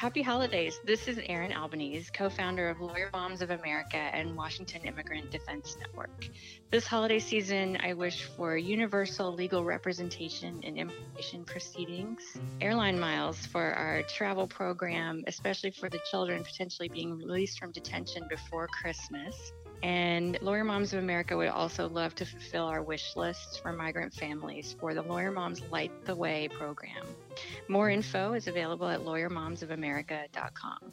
Happy 0.00 0.22
holidays. 0.22 0.80
This 0.82 1.08
is 1.08 1.20
Erin 1.26 1.52
Albanese, 1.52 2.10
co 2.14 2.30
founder 2.30 2.70
of 2.70 2.80
Lawyer 2.80 3.10
Moms 3.12 3.42
of 3.42 3.50
America 3.50 3.98
and 3.98 4.34
Washington 4.34 4.80
Immigrant 4.86 5.30
Defense 5.30 5.76
Network. 5.78 6.24
This 6.70 6.86
holiday 6.86 7.18
season, 7.18 7.76
I 7.82 7.92
wish 7.92 8.22
for 8.22 8.56
universal 8.56 9.30
legal 9.30 9.62
representation 9.62 10.62
in 10.62 10.78
immigration 10.78 11.44
proceedings, 11.44 12.22
airline 12.62 12.98
miles 12.98 13.44
for 13.44 13.74
our 13.74 14.02
travel 14.04 14.46
program, 14.46 15.22
especially 15.26 15.70
for 15.70 15.90
the 15.90 16.00
children 16.10 16.44
potentially 16.44 16.88
being 16.88 17.18
released 17.18 17.58
from 17.58 17.70
detention 17.70 18.24
before 18.30 18.68
Christmas, 18.68 19.52
and 19.82 20.40
Lawyer 20.42 20.64
Moms 20.64 20.92
of 20.92 20.98
America 20.98 21.36
would 21.36 21.48
also 21.48 21.88
love 21.88 22.14
to 22.16 22.26
fulfill 22.26 22.66
our 22.66 22.82
wish 22.82 23.16
lists 23.16 23.56
for 23.56 23.72
migrant 23.72 24.12
families 24.12 24.76
for 24.78 24.94
the 24.94 25.02
Lawyer 25.02 25.30
Moms 25.30 25.62
Light 25.70 25.90
the 26.04 26.14
Way 26.14 26.48
program. 26.48 27.06
More 27.68 27.90
info 27.90 28.34
is 28.34 28.46
available 28.46 28.88
at 28.88 29.00
lawyermomsofamerica.com. 29.00 30.92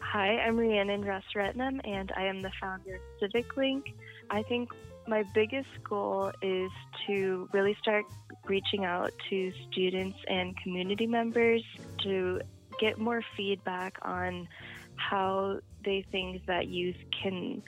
Hi, 0.00 0.38
I'm 0.38 0.56
Rhiannon 0.56 1.02
Rasretnam, 1.02 1.80
and 1.84 2.12
I 2.16 2.26
am 2.26 2.40
the 2.40 2.52
founder 2.60 2.94
of 2.94 3.00
Civic 3.18 3.56
Link. 3.56 3.94
I 4.30 4.42
think 4.44 4.70
my 5.06 5.24
biggest 5.34 5.68
goal 5.82 6.30
is 6.40 6.70
to 7.06 7.48
really 7.52 7.76
start 7.80 8.04
reaching 8.46 8.84
out 8.84 9.12
to 9.30 9.52
students 9.70 10.18
and 10.28 10.56
community 10.56 11.06
members 11.06 11.62
to 12.02 12.40
get 12.80 12.98
more 12.98 13.22
feedback 13.36 13.98
on 14.02 14.48
how 14.96 15.58
they 15.84 16.04
think 16.10 16.46
that 16.46 16.68
youth 16.68 16.96
can 17.22 17.62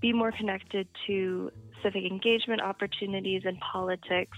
be 0.00 0.12
more 0.12 0.32
connected 0.32 0.88
to 1.06 1.50
civic 1.82 2.04
engagement 2.04 2.60
opportunities 2.60 3.42
and 3.44 3.58
politics 3.60 4.36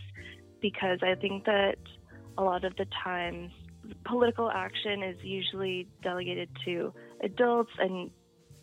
because 0.61 0.99
I 1.03 1.15
think 1.15 1.45
that 1.45 1.77
a 2.39 2.43
lot 2.43 2.65
of 2.65 2.77
the 2.77 2.87
times 3.03 3.53
political 4.05 4.51
action 4.51 5.03
is 5.03 5.17
usually 5.23 5.87
delegated 6.03 6.49
to 6.65 6.93
adults, 7.23 7.71
and 7.79 8.11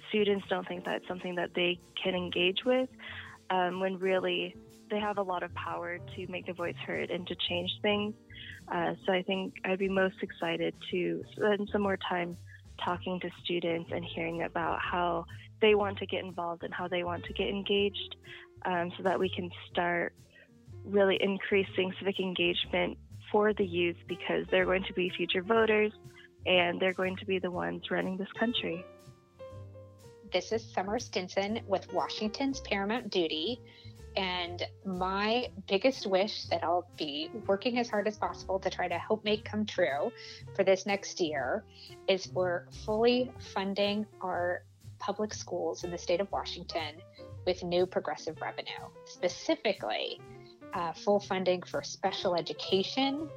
students 0.10 0.46
don't 0.50 0.68
think 0.68 0.86
that's 0.86 1.08
something 1.08 1.36
that 1.36 1.52
they 1.56 1.80
can 2.02 2.16
engage 2.16 2.60
with, 2.66 2.90
um, 3.50 3.80
when 3.80 3.98
really 4.00 4.56
they 4.90 5.00
have 5.00 5.18
a 5.18 5.22
lot 5.22 5.44
of 5.44 5.54
power 5.54 6.00
to 6.16 6.28
make 6.28 6.46
their 6.46 6.56
voice 6.56 6.76
heard 6.86 7.10
and 7.12 7.26
to 7.28 7.36
change 7.48 7.72
things. 7.82 8.14
Uh, 8.72 8.94
so 9.06 9.14
I 9.14 9.22
think 9.22 9.54
I'd 9.64 9.80
be 9.80 9.90
most 9.90 10.16
excited 10.22 10.74
to 10.92 11.24
spend 11.36 11.70
some 11.72 11.82
more 11.82 11.98
time 11.98 12.38
talking 12.84 13.20
to 13.20 13.30
students 13.44 13.90
and 13.94 14.04
hearing 14.04 14.44
about 14.44 14.80
how 14.80 15.26
they 15.62 15.76
want 15.76 15.98
to 16.00 16.06
get 16.06 16.24
involved 16.24 16.64
and 16.64 16.74
how 16.74 16.88
they 16.88 17.04
want 17.04 17.24
to 17.26 17.34
get 17.34 17.48
engaged 17.48 18.16
um, 18.66 18.92
so 18.98 19.04
that 19.04 19.20
we 19.20 19.30
can 19.30 19.50
start 19.70 20.14
really 20.86 21.18
increasing 21.22 21.94
civic 22.00 22.20
engagement 22.20 22.98
for 23.32 23.54
the 23.54 23.66
youth 23.66 23.98
because 24.08 24.46
they're 24.50 24.66
going 24.66 24.84
to 24.84 24.94
be 24.94 25.10
future 25.16 25.42
voters 25.42 25.92
and 26.46 26.80
they're 26.80 26.94
going 26.94 27.16
to 27.18 27.26
be 27.26 27.40
the 27.40 27.52
ones 27.52 27.84
running 27.92 28.18
this 28.18 28.32
country. 28.40 28.84
This 30.34 30.52
is 30.52 30.64
Summer 30.64 30.98
Stinson 30.98 31.60
with 31.68 31.92
Washington's 31.94 32.62
Paramount 32.62 33.10
Duty. 33.10 33.62
And 34.16 34.64
my 34.86 35.50
biggest 35.68 36.06
wish 36.06 36.46
that 36.46 36.64
I'll 36.64 36.88
be 36.98 37.30
working 37.48 37.80
as 37.80 37.90
hard 37.90 38.08
as 38.08 38.18
possible 38.18 38.60
to 38.60 38.70
try 38.70 38.88
to 38.88 38.98
help 38.98 39.24
make 39.24 39.46
come 39.46 39.66
true 39.66 40.12
for 40.56 40.64
this 40.64 40.86
next 40.86 41.22
year 41.22 41.64
is 42.08 42.26
for 42.26 42.68
fully 42.86 43.32
funding 43.54 44.06
our 44.22 44.64
public 45.00 45.34
schools 45.34 45.84
in 45.84 45.92
the 45.92 45.98
state 45.98 46.22
of 46.22 46.32
Washington 46.32 46.96
with 47.46 47.64
new 47.64 47.86
progressive 47.86 48.40
revenue. 48.42 48.90
Specifically, 49.06 50.20
uh, 50.74 50.94
full 50.94 51.20
funding 51.20 51.62
for 51.64 51.82
special 51.82 52.36
education, 52.36 53.30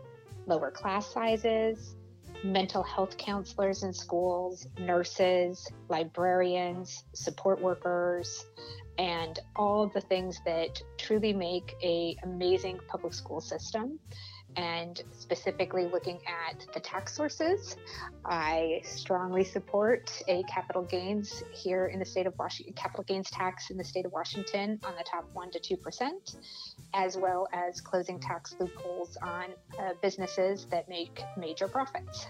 lower 0.47 0.71
class 0.71 1.07
sizes, 1.13 1.97
mental 2.45 2.83
health 2.83 3.17
counselors 3.17 3.83
in 3.83 3.93
schools, 3.93 4.67
nurses, 4.79 5.67
librarians, 5.89 7.05
support 7.15 7.61
workers, 7.61 8.45
and 8.99 9.39
all 9.57 9.87
the 9.89 10.01
things 10.01 10.41
that 10.45 10.81
truly 10.99 11.33
make 11.33 11.75
a 11.83 12.17
amazing 12.23 12.79
public 12.89 13.13
school 13.13 13.41
system 13.41 13.99
and 14.57 15.03
specifically 15.13 15.87
looking 15.87 16.21
at 16.27 16.67
the 16.73 16.81
tax 16.81 17.15
sources. 17.15 17.77
I 18.25 18.83
strongly 18.85 19.45
support 19.45 20.11
a 20.29 20.43
capital 20.45 20.83
gains 20.83 21.43
here 21.53 21.87
in 21.87 21.99
the 21.99 22.05
state 22.05 22.27
of 22.27 22.35
Washington, 22.39 22.75
capital 22.75 23.05
gains 23.05 23.31
tax 23.31 23.71
in 23.71 23.77
the 23.77 23.85
state 23.85 24.07
of 24.07 24.13
Washington 24.13 24.79
on 24.85 24.95
the 24.97 25.05
top 25.05 25.29
1% 25.35 25.53
to 25.53 25.77
2%, 25.77 26.37
as 26.95 27.17
well 27.17 27.49
as 27.53 27.81
closing 27.81 28.21
tax 28.21 28.55
loopholes 28.61 29.17
on 29.23 29.47
uh, 29.79 29.95
businesses 30.03 30.67
that 30.71 30.89
make 30.89 31.23
major 31.37 31.69
profits. 31.69 32.27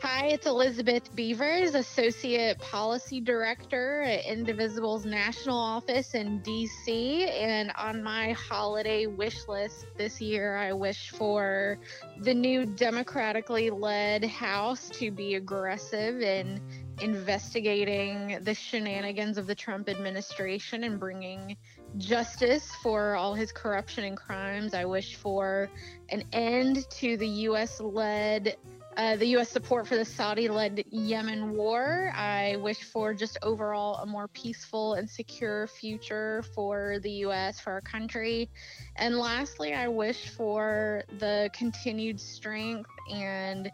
Hi, 0.00 0.26
it's 0.26 0.46
Elizabeth 0.46 1.12
Beavers, 1.16 1.74
Associate 1.74 2.56
Policy 2.60 3.20
Director 3.20 4.02
at 4.02 4.24
Indivisible's 4.26 5.04
National 5.04 5.58
Office 5.58 6.14
in 6.14 6.40
DC. 6.40 7.28
And 7.28 7.72
on 7.76 8.04
my 8.04 8.30
holiday 8.30 9.06
wish 9.06 9.48
list 9.48 9.86
this 9.96 10.20
year, 10.20 10.56
I 10.56 10.72
wish 10.72 11.10
for 11.10 11.80
the 12.20 12.32
new 12.32 12.64
democratically 12.64 13.70
led 13.70 14.24
House 14.24 14.88
to 14.90 15.10
be 15.10 15.34
aggressive 15.34 16.20
in 16.20 16.60
investigating 17.00 18.38
the 18.42 18.54
shenanigans 18.54 19.36
of 19.36 19.48
the 19.48 19.54
Trump 19.54 19.88
administration 19.88 20.84
and 20.84 21.00
bringing 21.00 21.56
justice 21.96 22.70
for 22.82 23.16
all 23.16 23.34
his 23.34 23.50
corruption 23.50 24.04
and 24.04 24.16
crimes. 24.16 24.74
I 24.74 24.84
wish 24.84 25.16
for 25.16 25.68
an 26.08 26.22
end 26.32 26.88
to 26.90 27.16
the 27.16 27.28
U.S. 27.28 27.80
led 27.80 28.56
uh, 28.98 29.14
the 29.14 29.26
U.S. 29.26 29.48
support 29.48 29.86
for 29.86 29.94
the 29.94 30.04
Saudi 30.04 30.48
led 30.48 30.82
Yemen 30.90 31.52
war. 31.52 32.12
I 32.16 32.56
wish 32.56 32.82
for 32.82 33.14
just 33.14 33.38
overall 33.42 33.98
a 33.98 34.06
more 34.06 34.26
peaceful 34.26 34.94
and 34.94 35.08
secure 35.08 35.68
future 35.68 36.42
for 36.52 36.98
the 37.04 37.10
U.S., 37.22 37.60
for 37.60 37.74
our 37.74 37.80
country. 37.80 38.50
And 38.96 39.16
lastly, 39.16 39.72
I 39.72 39.86
wish 39.86 40.30
for 40.30 41.04
the 41.20 41.48
continued 41.52 42.20
strength 42.20 42.90
and 43.08 43.70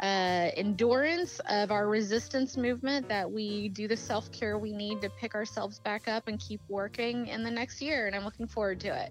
uh, 0.00 0.50
endurance 0.56 1.40
of 1.48 1.72
our 1.72 1.88
resistance 1.88 2.56
movement 2.56 3.08
that 3.08 3.28
we 3.28 3.70
do 3.70 3.88
the 3.88 3.96
self 3.96 4.30
care 4.30 4.58
we 4.58 4.72
need 4.72 5.00
to 5.00 5.10
pick 5.20 5.34
ourselves 5.34 5.80
back 5.80 6.06
up 6.06 6.28
and 6.28 6.38
keep 6.38 6.60
working 6.68 7.26
in 7.26 7.42
the 7.42 7.50
next 7.50 7.82
year. 7.82 8.06
And 8.06 8.14
I'm 8.14 8.24
looking 8.24 8.46
forward 8.46 8.78
to 8.80 8.96
it. 8.96 9.10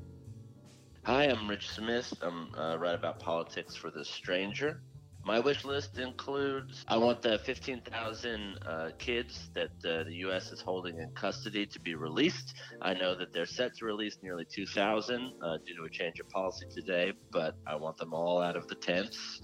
Hi, 1.03 1.25
I'm 1.25 1.49
Rich 1.49 1.71
Smith. 1.71 2.13
I'm 2.21 2.55
uh, 2.55 2.77
right 2.77 2.95
about 2.95 3.19
politics 3.19 3.75
for 3.75 3.91
the 3.91 4.05
stranger. 4.05 4.81
My 5.27 5.41
wish 5.41 5.65
list 5.65 5.99
includes 5.99 6.85
I 6.87 6.95
want 6.95 7.21
the 7.21 7.37
15,000 7.39 8.59
uh, 8.65 8.91
kids 8.97 9.49
that 9.55 9.71
uh, 9.85 10.05
the 10.05 10.13
U.S. 10.19 10.53
is 10.53 10.61
holding 10.61 10.99
in 10.99 11.11
custody 11.15 11.65
to 11.65 11.81
be 11.81 11.95
released. 11.95 12.53
I 12.81 12.93
know 12.93 13.13
that 13.13 13.33
they're 13.33 13.45
set 13.45 13.75
to 13.75 13.85
release 13.85 14.17
nearly 14.23 14.45
2,000 14.45 15.33
uh, 15.43 15.57
due 15.65 15.75
to 15.75 15.83
a 15.83 15.89
change 15.89 16.21
of 16.21 16.29
policy 16.29 16.67
today, 16.73 17.11
but 17.29 17.55
I 17.67 17.75
want 17.75 17.97
them 17.97 18.13
all 18.13 18.41
out 18.41 18.55
of 18.55 18.69
the 18.69 18.75
tents. 18.75 19.41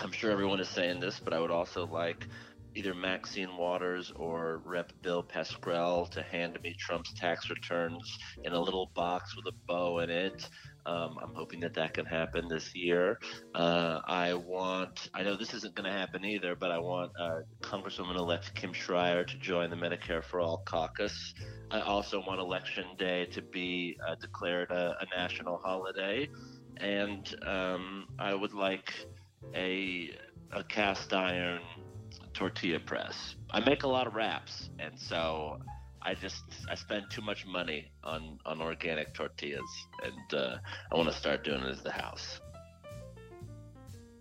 I'm 0.00 0.12
sure 0.12 0.30
everyone 0.30 0.60
is 0.60 0.68
saying 0.68 1.00
this, 1.00 1.18
but 1.18 1.32
I 1.32 1.40
would 1.40 1.50
also 1.50 1.86
like 1.86 2.26
either 2.74 2.92
Maxine 2.92 3.56
Waters 3.56 4.12
or 4.16 4.60
Rep. 4.66 4.92
Bill 5.00 5.22
Pascrell 5.22 6.10
to 6.10 6.22
hand 6.22 6.58
me 6.62 6.76
Trump's 6.78 7.14
tax 7.14 7.48
returns 7.48 8.18
in 8.44 8.52
a 8.52 8.60
little 8.60 8.90
box 8.94 9.34
with 9.34 9.46
a 9.46 9.56
bow 9.66 10.00
in 10.00 10.10
it. 10.10 10.46
Um, 10.86 11.18
I'm 11.22 11.34
hoping 11.34 11.60
that 11.60 11.74
that 11.74 11.94
can 11.94 12.06
happen 12.06 12.48
this 12.48 12.74
year. 12.74 13.18
Uh, 13.54 14.00
I 14.06 14.34
want, 14.34 15.10
I 15.12 15.22
know 15.22 15.36
this 15.36 15.52
isn't 15.54 15.74
going 15.74 15.90
to 15.90 15.96
happen 15.96 16.24
either, 16.24 16.54
but 16.54 16.70
I 16.70 16.78
want 16.78 17.12
uh, 17.18 17.40
Congresswoman 17.60 18.16
elect 18.16 18.54
Kim 18.54 18.72
Schrier 18.72 19.26
to 19.26 19.38
join 19.38 19.70
the 19.70 19.76
Medicare 19.76 20.22
for 20.22 20.40
All 20.40 20.62
caucus. 20.64 21.34
I 21.70 21.80
also 21.80 22.20
want 22.20 22.40
Election 22.40 22.84
Day 22.98 23.26
to 23.32 23.42
be 23.42 23.98
uh, 24.06 24.14
declared 24.14 24.70
a, 24.70 24.96
a, 25.00 25.06
national 25.16 25.58
holiday. 25.58 26.28
And 26.76 27.34
um, 27.44 28.06
I 28.18 28.34
would 28.34 28.52
like 28.52 28.92
a, 29.54 30.10
a 30.52 30.62
cast 30.62 31.12
iron 31.12 31.62
tortilla 32.32 32.78
press. 32.78 33.34
I 33.50 33.60
make 33.60 33.82
a 33.82 33.88
lot 33.88 34.06
of 34.06 34.14
wraps, 34.14 34.68
and 34.78 34.98
so 34.98 35.58
I 36.06 36.14
just 36.14 36.44
I 36.70 36.76
spend 36.76 37.10
too 37.10 37.20
much 37.20 37.44
money 37.46 37.90
on 38.04 38.38
on 38.46 38.62
organic 38.62 39.12
tortillas, 39.12 39.86
and 40.04 40.40
uh, 40.40 40.58
I 40.92 40.94
want 40.94 41.08
to 41.08 41.14
start 41.14 41.42
doing 41.42 41.60
it 41.62 41.68
as 41.68 41.82
the 41.82 41.90
house. 41.90 42.40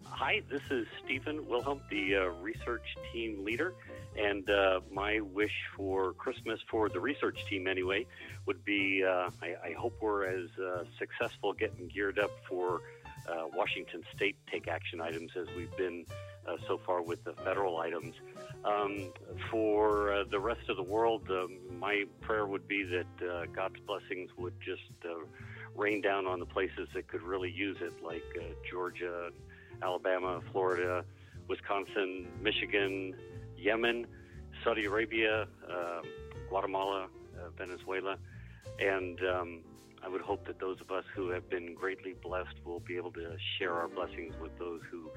Hi, 0.04 0.41
this 0.50 0.63
is 0.71 0.88
Stephen 1.04 1.48
Wilhelm, 1.48 1.82
the 1.91 2.15
uh, 2.15 2.19
research 2.41 2.98
team 3.13 3.45
leader, 3.45 3.76
and 4.17 4.50
uh, 4.50 4.80
my 4.91 5.19
wish 5.19 5.52
for 5.78 6.13
Christmas 6.13 6.60
for 6.71 6.89
the 6.89 7.00
research 7.00 7.38
team 7.48 7.67
anyway 7.67 8.08
would 8.48 8.65
be 8.65 9.04
uh, 9.04 9.30
I, 9.43 9.56
I, 9.63 9.74
hope 9.78 9.93
we're 10.02 10.26
as 10.26 10.50
uh, 10.58 10.86
successful 10.98 11.54
getting 11.54 11.88
geared 11.89 12.17
up 12.17 12.32
for 12.50 12.82
uh, 13.30 13.48
Washington 13.54 14.04
State 14.16 14.36
take 14.52 14.68
action 14.68 15.02
items 15.02 15.32
as 15.36 15.48
we've 15.56 15.76
been 15.78 16.06
so 16.68 16.80
far 16.86 17.02
with 17.02 17.24
the 17.24 17.34
federal 17.44 17.80
items. 17.80 18.14
Um, 18.64 19.12
for 19.52 20.12
uh, 20.12 20.24
the 20.30 20.40
rest 20.40 20.70
of 20.70 20.78
the 20.78 20.84
world, 20.84 21.30
uh, 21.30 21.48
my 21.80 22.06
prayer 22.22 22.48
would 22.48 22.68
be 22.68 22.84
that 22.84 23.28
uh, 23.28 23.46
God's 23.56 23.80
blessings 23.86 24.32
would 24.38 24.54
just 24.60 24.82
uh, 25.06 25.24
rain 25.76 26.02
down 26.02 26.26
on 26.26 26.40
the 26.40 26.46
places 26.46 26.88
that 26.96 27.08
could 27.08 27.22
really 27.22 27.52
use 27.52 27.78
it, 27.82 27.94
like 28.04 28.24
uh, 28.40 28.44
Georgia, 28.70 29.30
Alabama, 29.84 30.42
Florida, 30.52 31.06
Wisconsin, 31.48 32.28
Michigan, 32.42 33.16
Yemen, 33.58 34.08
Saudi 34.64 34.86
Arabia, 34.86 35.48
Guatemala, 36.50 37.04
uh, 37.38 37.50
Venezuela, 37.58 38.18
and 38.80 39.20
um, 39.22 39.60
I 40.06 40.08
would 40.08 40.22
hope 40.22 40.46
that 40.46 40.60
those 40.60 40.80
of 40.82 40.91
us 40.91 41.04
who 41.15 41.30
have 41.30 41.50
been 41.50 41.74
greatly 41.74 42.13
blessed 42.22 42.54
will 42.63 42.80
be 42.80 42.96
able 42.96 43.12
to 43.13 43.36
share 43.58 43.74
our 43.74 43.88
blessings 43.88 44.36
with 44.39 44.56
those 44.60 44.82
who 44.91 45.10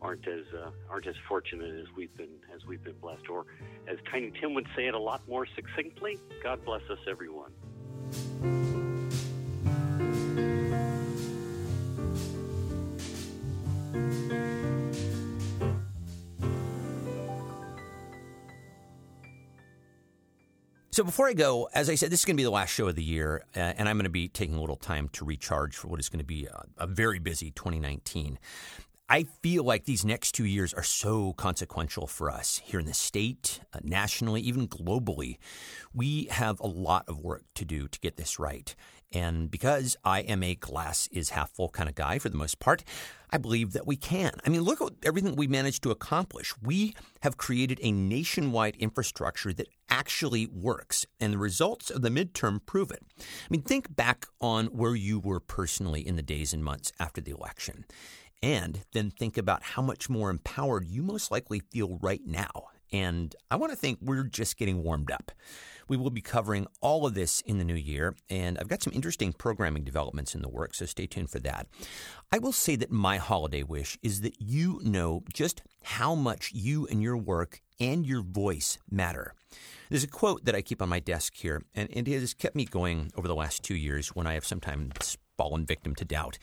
aren't 0.00 0.26
as 0.26 0.46
uh, 0.54 0.70
aren't 0.88 1.06
as 1.06 1.16
fortunate 1.28 1.74
as 1.78 1.94
we've 1.94 2.16
been 2.16 2.38
as 2.54 2.64
we've 2.64 2.82
been 2.82 2.98
blessed. 3.02 3.28
Or, 3.28 3.44
as 3.86 3.98
Tiny 4.10 4.32
Tim 4.40 4.54
would 4.54 4.66
say 4.74 4.86
it 4.86 4.94
a 4.94 4.98
lot 4.98 5.20
more 5.28 5.46
succinctly, 5.54 6.18
God 6.42 6.64
bless 6.64 6.82
us, 6.88 7.00
everyone. 7.06 7.52
So 21.00 21.04
before 21.04 21.28
I 21.28 21.32
go, 21.32 21.66
as 21.72 21.88
I 21.88 21.94
said, 21.94 22.10
this 22.10 22.20
is 22.20 22.24
going 22.26 22.36
to 22.36 22.40
be 22.40 22.44
the 22.44 22.50
last 22.50 22.74
show 22.74 22.86
of 22.86 22.94
the 22.94 23.02
year, 23.02 23.42
uh, 23.56 23.60
and 23.60 23.88
I'm 23.88 23.96
going 23.96 24.04
to 24.04 24.10
be 24.10 24.28
taking 24.28 24.56
a 24.56 24.60
little 24.60 24.76
time 24.76 25.08
to 25.14 25.24
recharge 25.24 25.74
for 25.74 25.88
what 25.88 25.98
is 25.98 26.10
going 26.10 26.18
to 26.18 26.26
be 26.26 26.44
a, 26.44 26.62
a 26.76 26.86
very 26.86 27.18
busy 27.18 27.52
2019. 27.52 28.38
I 29.08 29.22
feel 29.42 29.64
like 29.64 29.86
these 29.86 30.04
next 30.04 30.32
two 30.32 30.44
years 30.44 30.74
are 30.74 30.82
so 30.82 31.32
consequential 31.32 32.06
for 32.06 32.30
us 32.30 32.60
here 32.62 32.78
in 32.78 32.84
the 32.84 32.92
state, 32.92 33.60
uh, 33.72 33.78
nationally, 33.82 34.42
even 34.42 34.68
globally. 34.68 35.38
We 35.94 36.24
have 36.24 36.60
a 36.60 36.66
lot 36.66 37.06
of 37.08 37.18
work 37.18 37.44
to 37.54 37.64
do 37.64 37.88
to 37.88 37.98
get 38.00 38.18
this 38.18 38.38
right. 38.38 38.76
And 39.12 39.50
because 39.50 39.96
I 40.04 40.20
am 40.20 40.42
a 40.42 40.54
glass 40.54 41.08
is 41.10 41.30
half 41.30 41.50
full 41.50 41.68
kind 41.68 41.88
of 41.88 41.94
guy 41.94 42.18
for 42.18 42.28
the 42.28 42.36
most 42.36 42.60
part, 42.60 42.84
I 43.30 43.38
believe 43.38 43.72
that 43.72 43.86
we 43.86 43.96
can. 43.96 44.32
I 44.44 44.48
mean, 44.48 44.62
look 44.62 44.80
at 44.80 44.92
everything 45.04 45.36
we 45.36 45.46
managed 45.46 45.82
to 45.84 45.90
accomplish. 45.90 46.54
We 46.62 46.94
have 47.20 47.36
created 47.36 47.80
a 47.82 47.92
nationwide 47.92 48.76
infrastructure 48.76 49.52
that 49.52 49.68
actually 49.88 50.46
works, 50.46 51.06
and 51.18 51.32
the 51.32 51.38
results 51.38 51.90
of 51.90 52.02
the 52.02 52.08
midterm 52.08 52.64
prove 52.64 52.90
it. 52.90 53.02
I 53.18 53.24
mean, 53.50 53.62
think 53.62 53.94
back 53.94 54.26
on 54.40 54.66
where 54.66 54.94
you 54.94 55.18
were 55.18 55.40
personally 55.40 56.06
in 56.06 56.16
the 56.16 56.22
days 56.22 56.52
and 56.52 56.64
months 56.64 56.92
after 57.00 57.20
the 57.20 57.32
election. 57.32 57.84
And 58.42 58.84
then 58.92 59.10
think 59.10 59.36
about 59.36 59.62
how 59.62 59.82
much 59.82 60.08
more 60.08 60.30
empowered 60.30 60.86
you 60.86 61.02
most 61.02 61.30
likely 61.30 61.60
feel 61.60 61.98
right 62.00 62.22
now. 62.24 62.68
And 62.92 63.34
I 63.50 63.56
want 63.56 63.72
to 63.72 63.76
think 63.76 63.98
we're 64.00 64.24
just 64.24 64.56
getting 64.56 64.82
warmed 64.82 65.10
up. 65.10 65.32
We 65.88 65.96
will 65.96 66.10
be 66.10 66.20
covering 66.20 66.68
all 66.80 67.04
of 67.04 67.14
this 67.14 67.40
in 67.40 67.58
the 67.58 67.64
new 67.64 67.74
year, 67.74 68.14
and 68.28 68.56
I've 68.58 68.68
got 68.68 68.80
some 68.80 68.92
interesting 68.92 69.32
programming 69.32 69.82
developments 69.82 70.36
in 70.36 70.40
the 70.40 70.48
works, 70.48 70.78
so 70.78 70.86
stay 70.86 71.06
tuned 71.06 71.30
for 71.30 71.40
that. 71.40 71.66
I 72.30 72.38
will 72.38 72.52
say 72.52 72.76
that 72.76 72.92
my 72.92 73.16
holiday 73.16 73.64
wish 73.64 73.98
is 74.00 74.20
that 74.20 74.40
you 74.40 74.80
know 74.84 75.24
just 75.32 75.62
how 75.82 76.14
much 76.14 76.52
you 76.54 76.86
and 76.86 77.02
your 77.02 77.16
work 77.16 77.60
and 77.80 78.06
your 78.06 78.22
voice 78.22 78.78
matter. 78.88 79.34
There's 79.88 80.04
a 80.04 80.08
quote 80.08 80.44
that 80.44 80.54
I 80.54 80.62
keep 80.62 80.80
on 80.80 80.88
my 80.88 81.00
desk 81.00 81.34
here, 81.34 81.64
and 81.74 81.88
it 81.90 82.06
has 82.06 82.34
kept 82.34 82.54
me 82.54 82.66
going 82.66 83.10
over 83.16 83.26
the 83.26 83.34
last 83.34 83.64
two 83.64 83.74
years 83.74 84.10
when 84.10 84.28
I 84.28 84.34
have 84.34 84.44
sometimes 84.46 85.18
fallen 85.36 85.66
victim 85.66 85.96
to 85.96 86.04
doubt. 86.04 86.38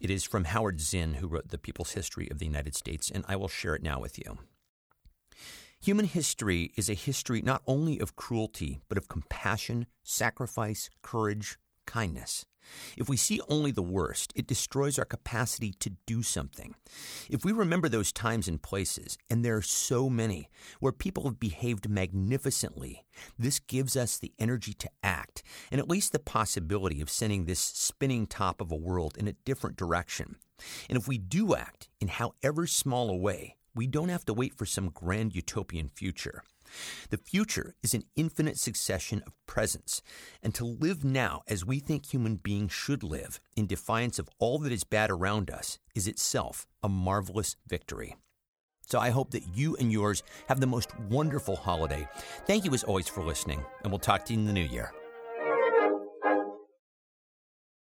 It 0.00 0.08
is 0.08 0.24
from 0.24 0.44
Howard 0.44 0.80
Zinn, 0.80 1.14
who 1.14 1.26
wrote 1.26 1.48
The 1.48 1.58
People's 1.58 1.92
History 1.92 2.30
of 2.30 2.38
the 2.38 2.46
United 2.46 2.74
States, 2.74 3.10
and 3.10 3.24
I 3.28 3.36
will 3.36 3.48
share 3.48 3.74
it 3.74 3.82
now 3.82 4.00
with 4.00 4.18
you. 4.18 4.38
Human 5.86 6.06
history 6.06 6.72
is 6.74 6.90
a 6.90 6.94
history 6.94 7.42
not 7.42 7.62
only 7.64 8.00
of 8.00 8.16
cruelty, 8.16 8.80
but 8.88 8.98
of 8.98 9.06
compassion, 9.06 9.86
sacrifice, 10.02 10.90
courage, 11.00 11.58
kindness. 11.86 12.44
If 12.96 13.08
we 13.08 13.16
see 13.16 13.40
only 13.48 13.70
the 13.70 13.82
worst, 13.82 14.32
it 14.34 14.48
destroys 14.48 14.98
our 14.98 15.04
capacity 15.04 15.72
to 15.78 15.90
do 16.04 16.24
something. 16.24 16.74
If 17.30 17.44
we 17.44 17.52
remember 17.52 17.88
those 17.88 18.10
times 18.10 18.48
and 18.48 18.60
places, 18.60 19.16
and 19.30 19.44
there 19.44 19.58
are 19.58 19.62
so 19.62 20.10
many, 20.10 20.50
where 20.80 20.90
people 20.90 21.22
have 21.22 21.38
behaved 21.38 21.88
magnificently, 21.88 23.04
this 23.38 23.60
gives 23.60 23.94
us 23.96 24.18
the 24.18 24.32
energy 24.40 24.72
to 24.72 24.90
act, 25.04 25.44
and 25.70 25.80
at 25.80 25.88
least 25.88 26.10
the 26.10 26.18
possibility 26.18 27.00
of 27.00 27.08
sending 27.08 27.44
this 27.44 27.60
spinning 27.60 28.26
top 28.26 28.60
of 28.60 28.72
a 28.72 28.76
world 28.76 29.16
in 29.16 29.28
a 29.28 29.34
different 29.44 29.76
direction. 29.76 30.34
And 30.90 30.98
if 30.98 31.06
we 31.06 31.16
do 31.16 31.54
act, 31.54 31.90
in 32.00 32.08
however 32.08 32.66
small 32.66 33.08
a 33.08 33.16
way, 33.16 33.54
we 33.76 33.86
don't 33.86 34.08
have 34.08 34.24
to 34.24 34.34
wait 34.34 34.54
for 34.54 34.66
some 34.66 34.88
grand 34.88 35.36
utopian 35.36 35.88
future. 35.88 36.42
The 37.10 37.18
future 37.18 37.74
is 37.82 37.94
an 37.94 38.04
infinite 38.16 38.58
succession 38.58 39.22
of 39.26 39.34
presents, 39.46 40.02
and 40.42 40.54
to 40.54 40.64
live 40.64 41.04
now 41.04 41.42
as 41.46 41.64
we 41.64 41.78
think 41.78 42.06
human 42.06 42.36
beings 42.36 42.72
should 42.72 43.04
live, 43.04 43.38
in 43.54 43.66
defiance 43.66 44.18
of 44.18 44.28
all 44.40 44.58
that 44.60 44.72
is 44.72 44.82
bad 44.82 45.10
around 45.10 45.50
us, 45.50 45.78
is 45.94 46.08
itself 46.08 46.66
a 46.82 46.88
marvelous 46.88 47.54
victory. 47.68 48.16
So 48.88 48.98
I 48.98 49.10
hope 49.10 49.30
that 49.32 49.56
you 49.56 49.76
and 49.76 49.92
yours 49.92 50.22
have 50.48 50.60
the 50.60 50.66
most 50.66 50.98
wonderful 51.10 51.56
holiday. 51.56 52.08
Thank 52.46 52.64
you 52.64 52.72
as 52.72 52.84
always 52.84 53.08
for 53.08 53.22
listening, 53.22 53.64
and 53.82 53.92
we'll 53.92 53.98
talk 53.98 54.24
to 54.24 54.32
you 54.32 54.40
in 54.40 54.46
the 54.46 54.52
new 54.52 54.60
year. 54.64 54.92